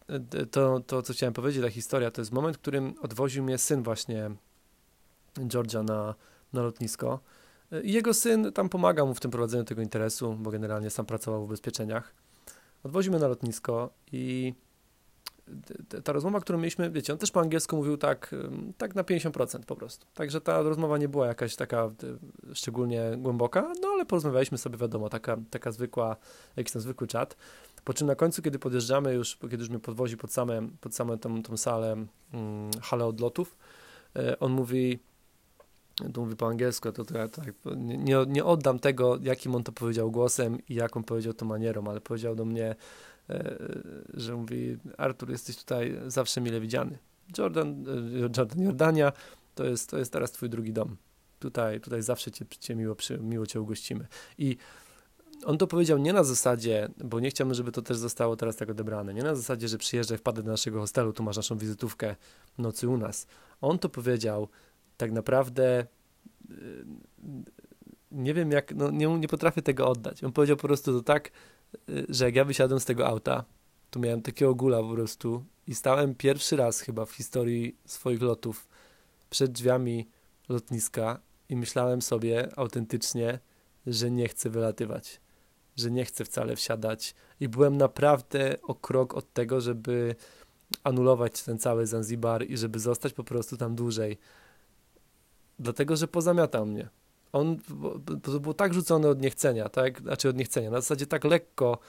e, 0.07 0.45
to, 0.45 0.79
to, 0.79 1.01
co 1.01 1.13
chciałem 1.13 1.33
powiedzieć, 1.33 1.63
ta 1.63 1.69
historia, 1.69 2.11
to 2.11 2.21
jest 2.21 2.31
moment, 2.31 2.57
w 2.57 2.59
którym 2.59 2.93
odwoził 3.01 3.43
mnie 3.43 3.57
syn 3.57 3.83
właśnie 3.83 4.31
Georgia 5.47 5.83
na, 5.83 6.15
na 6.53 6.61
lotnisko. 6.61 7.19
Jego 7.83 8.13
syn 8.13 8.51
tam 8.51 8.69
pomagał 8.69 9.07
mu 9.07 9.13
w 9.13 9.19
tym 9.19 9.31
prowadzeniu 9.31 9.63
tego 9.63 9.81
interesu, 9.81 10.35
bo 10.39 10.51
generalnie 10.51 10.89
sam 10.89 11.05
pracował 11.05 11.41
w 11.41 11.43
ubezpieczeniach. 11.43 12.13
Odwoził 12.83 13.11
mnie 13.11 13.21
na 13.21 13.27
lotnisko 13.27 13.89
i 14.11 14.53
ta 16.03 16.13
rozmowa, 16.13 16.39
którą 16.39 16.59
mieliśmy, 16.59 16.91
wiecie, 16.91 17.13
on 17.13 17.19
też 17.19 17.31
po 17.31 17.39
angielsku 17.39 17.75
mówił 17.75 17.97
tak, 17.97 18.35
tak 18.77 18.95
na 18.95 19.03
50% 19.03 19.59
po 19.65 19.75
prostu. 19.75 20.05
Także 20.13 20.41
ta 20.41 20.61
rozmowa 20.61 20.97
nie 20.97 21.09
była 21.09 21.27
jakaś 21.27 21.55
taka 21.55 21.91
szczególnie 22.53 23.01
głęboka, 23.17 23.73
no 23.81 23.87
ale 23.87 24.05
porozmawialiśmy 24.05 24.57
sobie, 24.57 24.77
wiadomo, 24.77 25.09
taka, 25.09 25.37
taka 25.49 25.71
zwykła, 25.71 26.15
jakiś 26.55 26.73
tam 26.73 26.81
zwykły 26.81 27.07
czat. 27.07 27.37
Po 27.83 27.93
czym 27.93 28.07
na 28.07 28.15
końcu, 28.15 28.41
kiedy 28.41 28.59
podjeżdżamy 28.59 29.13
już, 29.13 29.37
kiedy 29.37 29.57
już 29.57 29.69
mnie 29.69 29.79
podwozi 29.79 30.17
pod 30.17 30.33
same, 30.33 30.67
pod 30.81 30.95
same 30.95 31.17
tą, 31.17 31.43
tą 31.43 31.57
salę, 31.57 32.05
hmm, 32.31 32.71
halę 32.81 33.05
odlotów, 33.05 33.57
e, 34.15 34.39
on 34.39 34.51
mówi, 34.51 34.99
to 36.13 36.21
mówi 36.21 36.35
po 36.35 36.47
angielsku, 36.47 36.91
to, 36.91 37.05
to 37.05 37.17
ja 37.17 37.27
tak, 37.27 37.53
nie, 37.75 38.15
nie 38.27 38.45
oddam 38.45 38.79
tego, 38.79 39.17
jakim 39.21 39.55
on 39.55 39.63
to 39.63 39.71
powiedział 39.71 40.11
głosem 40.11 40.57
i 40.69 40.75
jaką 40.75 41.03
powiedział 41.03 41.33
to 41.33 41.45
manierą, 41.45 41.87
ale 41.87 42.01
powiedział 42.01 42.35
do 42.35 42.45
mnie, 42.45 42.75
E, 43.31 43.57
że 44.13 44.35
mówi, 44.35 44.77
Artur, 44.97 45.29
jesteś 45.29 45.57
tutaj 45.57 45.99
zawsze 46.07 46.41
mile 46.41 46.59
widziany. 46.59 46.97
Jordan, 47.37 47.85
e, 48.15 48.19
Jordan 48.19 48.61
Jordania 48.61 49.13
to 49.55 49.65
jest, 49.65 49.89
to 49.89 49.97
jest 49.97 50.13
teraz 50.13 50.31
twój 50.31 50.49
drugi 50.49 50.73
dom. 50.73 50.97
Tutaj, 51.39 51.81
tutaj 51.81 52.01
zawsze 52.01 52.31
cię, 52.31 52.45
cię 52.59 52.75
miło, 52.75 52.95
miło 53.19 53.45
cię 53.45 53.61
ugościmy. 53.61 54.07
I 54.37 54.57
on 55.45 55.57
to 55.57 55.67
powiedział 55.67 55.97
nie 55.97 56.13
na 56.13 56.23
zasadzie, 56.23 56.89
bo 57.03 57.19
nie 57.19 57.29
chciałbym, 57.29 57.53
żeby 57.53 57.71
to 57.71 57.81
też 57.81 57.97
zostało 57.97 58.35
teraz 58.35 58.55
tak 58.55 58.69
odebrane, 58.69 59.13
nie 59.13 59.23
na 59.23 59.35
zasadzie, 59.35 59.67
że 59.67 59.77
przyjeżdżaj, 59.77 60.17
wpadę 60.17 60.43
do 60.43 60.51
naszego 60.51 60.79
hostelu, 60.79 61.13
tu 61.13 61.23
masz 61.23 61.37
naszą 61.37 61.57
wizytówkę 61.57 62.15
nocy 62.57 62.87
u 62.87 62.97
nas. 62.97 63.27
On 63.61 63.79
to 63.79 63.89
powiedział 63.89 64.47
tak 65.01 65.11
naprawdę 65.11 65.79
e, 65.79 66.55
nie 68.11 68.33
wiem 68.33 68.51
jak, 68.51 68.75
no 68.75 68.91
nie, 68.91 69.07
nie 69.07 69.27
potrafię 69.27 69.61
tego 69.61 69.89
oddać. 69.89 70.23
On 70.23 70.31
powiedział 70.31 70.57
po 70.57 70.67
prostu 70.67 70.93
to 70.93 71.03
tak 71.03 71.31
Y, 71.89 72.05
że 72.09 72.25
jak 72.25 72.35
ja 72.35 72.45
wysiadłem 72.45 72.79
z 72.79 72.85
tego 72.85 73.07
auta, 73.07 73.43
to 73.89 73.99
miałem 73.99 74.21
takiego 74.21 74.55
gula 74.55 74.81
po 74.81 74.93
prostu 74.93 75.45
i 75.67 75.75
stałem 75.75 76.15
pierwszy 76.15 76.55
raz 76.55 76.81
chyba 76.81 77.05
w 77.05 77.11
historii 77.11 77.77
swoich 77.85 78.21
lotów 78.21 78.67
przed 79.29 79.51
drzwiami 79.51 80.09
lotniska 80.49 81.19
i 81.49 81.55
myślałem 81.55 82.01
sobie 82.01 82.49
autentycznie, 82.55 83.39
że 83.87 84.11
nie 84.11 84.27
chcę 84.27 84.49
wylatywać, 84.49 85.21
że 85.75 85.91
nie 85.91 86.05
chcę 86.05 86.25
wcale 86.25 86.55
wsiadać 86.55 87.15
i 87.39 87.49
byłem 87.49 87.77
naprawdę 87.77 88.55
o 88.61 88.75
krok 88.75 89.13
od 89.13 89.33
tego, 89.33 89.61
żeby 89.61 90.15
anulować 90.83 91.43
ten 91.43 91.59
cały 91.59 91.87
Zanzibar 91.87 92.45
i 92.49 92.57
żeby 92.57 92.79
zostać 92.79 93.13
po 93.13 93.23
prostu 93.23 93.57
tam 93.57 93.75
dłużej. 93.75 94.17
Dlatego, 95.61 95.95
że 95.95 96.07
pozamiatał 96.07 96.65
mnie 96.65 96.89
on 97.31 97.57
to 98.23 98.39
było 98.39 98.53
tak 98.53 98.73
rzucone 98.73 99.09
od 99.09 99.21
niechcenia, 99.21 99.69
tak? 99.69 100.01
Znaczy 100.01 100.29
od 100.29 100.37
niechcenia, 100.37 100.71
na 100.71 100.81
zasadzie 100.81 101.05
tak 101.05 101.23
lekko, 101.23 101.79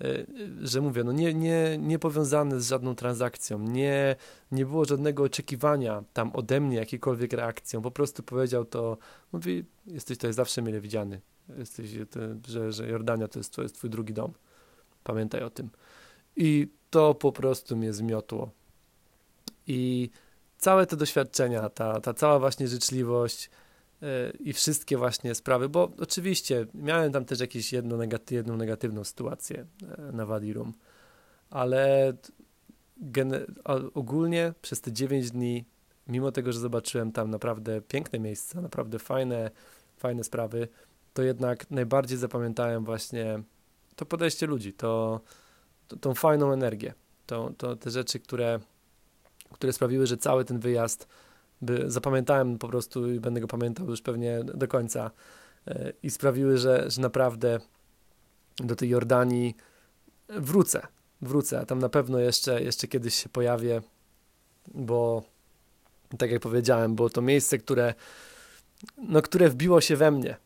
e, 0.00 0.26
że 0.62 0.80
mówię, 0.80 1.04
no 1.04 1.12
nie, 1.12 1.34
nie, 1.34 1.78
nie 1.78 1.98
powiązane 1.98 2.60
z 2.60 2.68
żadną 2.68 2.94
transakcją, 2.94 3.58
nie, 3.58 4.16
nie 4.52 4.66
było 4.66 4.84
żadnego 4.84 5.22
oczekiwania 5.22 6.04
tam 6.12 6.30
ode 6.34 6.60
mnie 6.60 6.76
jakiejkolwiek 6.76 7.32
reakcją, 7.32 7.82
po 7.82 7.90
prostu 7.90 8.22
powiedział 8.22 8.64
to, 8.64 8.98
mówi, 9.32 9.64
jesteś 9.86 10.18
tutaj 10.18 10.32
zawsze 10.32 10.62
mile 10.62 10.80
widziany, 10.80 11.20
jesteś, 11.58 11.90
że, 12.46 12.72
że 12.72 12.88
Jordania 12.88 13.28
to 13.28 13.38
jest, 13.38 13.54
to 13.54 13.62
jest 13.62 13.74
twój 13.74 13.90
drugi 13.90 14.14
dom, 14.14 14.32
pamiętaj 15.04 15.42
o 15.42 15.50
tym. 15.50 15.70
I 16.36 16.68
to 16.90 17.14
po 17.14 17.32
prostu 17.32 17.76
mnie 17.76 17.92
zmiotło. 17.92 18.50
I 19.66 20.10
całe 20.58 20.86
te 20.86 20.96
doświadczenia, 20.96 21.68
ta, 21.68 22.00
ta 22.00 22.14
cała 22.14 22.38
właśnie 22.38 22.68
życzliwość, 22.68 23.50
i 24.40 24.52
wszystkie 24.52 24.96
właśnie 24.96 25.34
sprawy, 25.34 25.68
bo 25.68 25.90
oczywiście 25.98 26.66
miałem 26.74 27.12
tam 27.12 27.24
też 27.24 27.40
jakieś 27.40 27.72
jedną, 27.72 27.96
negaty, 27.96 28.34
jedną 28.34 28.56
negatywną 28.56 29.04
sytuację 29.04 29.66
e, 29.98 30.12
na 30.12 30.26
Wadirum, 30.26 30.72
ale 31.50 32.14
ogólnie 33.94 34.54
przez 34.62 34.80
te 34.80 34.92
9 34.92 35.30
dni, 35.30 35.64
mimo 36.06 36.32
tego, 36.32 36.52
że 36.52 36.60
zobaczyłem 36.60 37.12
tam 37.12 37.30
naprawdę 37.30 37.80
piękne 37.80 38.18
miejsca, 38.18 38.60
naprawdę 38.60 38.98
fajne, 38.98 39.50
fajne 39.96 40.24
sprawy, 40.24 40.68
to 41.14 41.22
jednak 41.22 41.70
najbardziej 41.70 42.18
zapamiętałem 42.18 42.84
właśnie 42.84 43.42
to 43.96 44.06
podejście 44.06 44.46
ludzi, 44.46 44.72
to, 44.72 45.20
to 45.88 45.96
tą 45.96 46.14
fajną 46.14 46.52
energię, 46.52 46.94
to, 47.26 47.50
to 47.58 47.76
te 47.76 47.90
rzeczy, 47.90 48.20
które, 48.20 48.60
które 49.54 49.72
sprawiły, 49.72 50.06
że 50.06 50.16
cały 50.16 50.44
ten 50.44 50.58
wyjazd 50.58 51.08
by 51.62 51.90
zapamiętałem 51.90 52.58
po 52.58 52.68
prostu 52.68 53.12
i 53.12 53.20
będę 53.20 53.40
go 53.40 53.46
pamiętał 53.46 53.90
już 53.90 54.02
pewnie 54.02 54.44
do 54.44 54.68
końca 54.68 55.10
e, 55.66 55.92
i 56.02 56.10
sprawiły, 56.10 56.58
że, 56.58 56.90
że 56.90 57.00
naprawdę 57.00 57.60
do 58.56 58.76
tej 58.76 58.88
Jordanii 58.88 59.54
wrócę, 60.28 60.86
wrócę, 61.22 61.60
a 61.60 61.66
tam 61.66 61.78
na 61.78 61.88
pewno 61.88 62.18
jeszcze, 62.18 62.62
jeszcze 62.62 62.88
kiedyś 62.88 63.14
się 63.14 63.28
pojawię, 63.28 63.82
bo 64.74 65.22
tak 66.18 66.30
jak 66.30 66.42
powiedziałem, 66.42 66.94
było 66.94 67.10
to 67.10 67.22
miejsce, 67.22 67.58
które, 67.58 67.94
no, 68.98 69.22
które 69.22 69.48
wbiło 69.48 69.80
się 69.80 69.96
we 69.96 70.10
mnie. 70.10 70.36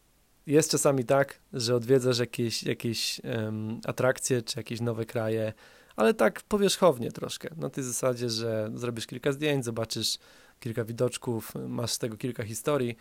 Jest 0.46 0.70
czasami 0.70 1.04
tak, 1.04 1.38
że 1.52 1.74
odwiedzasz 1.74 2.18
jakieś, 2.18 2.62
jakieś 2.62 3.20
um, 3.24 3.80
atrakcje 3.84 4.42
czy 4.42 4.58
jakieś 4.58 4.80
nowe 4.80 5.04
kraje, 5.04 5.52
ale 5.98 6.14
tak 6.14 6.42
powierzchownie 6.42 7.12
troszkę. 7.12 7.48
Na 7.56 7.70
tej 7.70 7.84
zasadzie, 7.84 8.30
że 8.30 8.70
zrobisz 8.74 9.06
kilka 9.06 9.32
zdjęć, 9.32 9.64
zobaczysz 9.64 10.18
kilka 10.60 10.84
widoczków, 10.84 11.52
masz 11.68 11.92
z 11.92 11.98
tego 11.98 12.16
kilka 12.16 12.44
historii, 12.44 12.96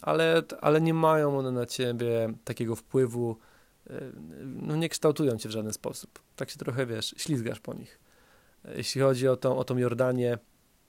ale, 0.00 0.42
ale 0.60 0.80
nie 0.80 0.94
mają 0.94 1.38
one 1.38 1.52
na 1.52 1.66
ciebie 1.66 2.34
takiego 2.44 2.76
wpływu, 2.76 3.36
e, 3.90 4.00
no 4.44 4.76
nie 4.76 4.88
kształtują 4.88 5.38
cię 5.38 5.48
w 5.48 5.52
żaden 5.52 5.72
sposób. 5.72 6.22
Tak 6.36 6.50
się 6.50 6.58
trochę, 6.58 6.86
wiesz, 6.86 7.14
ślizgasz 7.16 7.60
po 7.60 7.74
nich. 7.74 8.00
Jeśli 8.76 9.00
chodzi 9.00 9.28
o 9.28 9.36
tą, 9.36 9.58
o 9.58 9.64
tą 9.64 9.76
Jordanię 9.76 10.38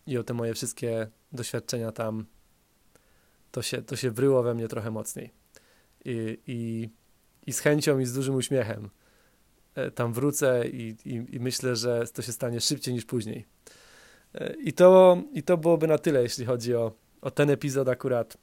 i 0.07 0.17
o 0.17 0.23
te 0.23 0.33
moje 0.33 0.53
wszystkie 0.53 1.07
doświadczenia 1.31 1.91
tam, 1.91 2.25
to 3.51 3.61
się, 3.61 3.81
to 3.81 3.95
się 3.95 4.11
wryło 4.11 4.43
we 4.43 4.53
mnie 4.53 4.67
trochę 4.67 4.91
mocniej. 4.91 5.33
I, 6.05 6.37
i, 6.47 6.89
i 7.47 7.53
z 7.53 7.59
chęcią 7.59 7.99
i 7.99 8.05
z 8.05 8.13
dużym 8.13 8.35
uśmiechem 8.35 8.89
tam 9.95 10.13
wrócę 10.13 10.67
i, 10.67 10.95
i, 11.05 11.35
i 11.35 11.39
myślę, 11.39 11.75
że 11.75 12.07
to 12.13 12.21
się 12.21 12.31
stanie 12.31 12.61
szybciej 12.61 12.93
niż 12.93 13.05
później. 13.05 13.45
I 14.63 14.73
to, 14.73 15.17
I 15.33 15.43
to 15.43 15.57
byłoby 15.57 15.87
na 15.87 15.97
tyle, 15.97 16.23
jeśli 16.23 16.45
chodzi 16.45 16.75
o, 16.75 16.91
o 17.21 17.31
ten 17.31 17.49
epizod 17.49 17.89
akurat. 17.89 18.37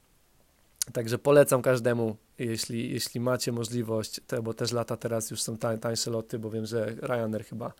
Także 0.93 1.17
polecam 1.17 1.61
każdemu, 1.61 2.15
jeśli, 2.39 2.93
jeśli 2.93 3.19
macie 3.19 3.51
możliwość, 3.51 4.21
bo 4.43 4.53
też 4.53 4.71
lata 4.71 4.97
teraz 4.97 5.31
już 5.31 5.41
są 5.41 5.57
tań, 5.57 5.79
tańsze 5.79 6.11
loty, 6.11 6.39
bo 6.39 6.49
wiem, 6.49 6.65
że 6.65 6.85
Ryanair 7.01 7.45
chyba 7.45 7.73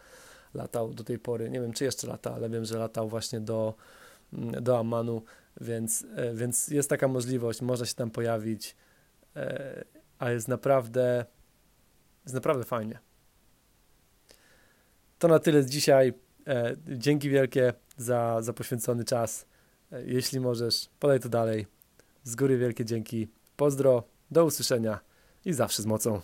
latał 0.53 0.93
do 0.93 1.03
tej 1.03 1.19
pory, 1.19 1.49
nie 1.49 1.61
wiem 1.61 1.73
czy 1.73 1.83
jeszcze 1.83 2.07
lata, 2.07 2.35
ale 2.35 2.49
wiem, 2.49 2.65
że 2.65 2.77
latał 2.77 3.09
właśnie 3.09 3.39
do, 3.39 3.73
do 4.61 4.79
Ammanu, 4.79 5.23
więc, 5.61 6.05
e, 6.15 6.33
więc 6.33 6.67
jest 6.67 6.89
taka 6.89 7.07
możliwość, 7.07 7.61
można 7.61 7.85
się 7.85 7.95
tam 7.95 8.11
pojawić, 8.11 8.75
e, 9.35 9.83
a 10.19 10.31
jest 10.31 10.47
naprawdę, 10.47 11.25
jest 12.23 12.35
naprawdę 12.35 12.63
fajnie. 12.63 12.99
To 15.21 15.27
na 15.27 15.39
tyle 15.39 15.63
z 15.63 15.69
dzisiaj. 15.69 16.13
E, 16.47 16.75
dzięki 16.87 17.29
wielkie 17.29 17.73
za, 17.97 18.41
za 18.41 18.53
poświęcony 18.53 19.05
czas. 19.05 19.45
E, 19.91 20.05
jeśli 20.05 20.39
możesz, 20.39 20.89
podaj 20.99 21.19
to 21.19 21.29
dalej. 21.29 21.67
Z 22.23 22.35
góry 22.35 22.57
wielkie 22.57 22.85
dzięki. 22.85 23.27
Pozdro, 23.55 24.03
do 24.31 24.45
usłyszenia 24.45 24.99
i 25.45 25.53
zawsze 25.53 25.83
z 25.83 25.85
mocą. 25.85 26.21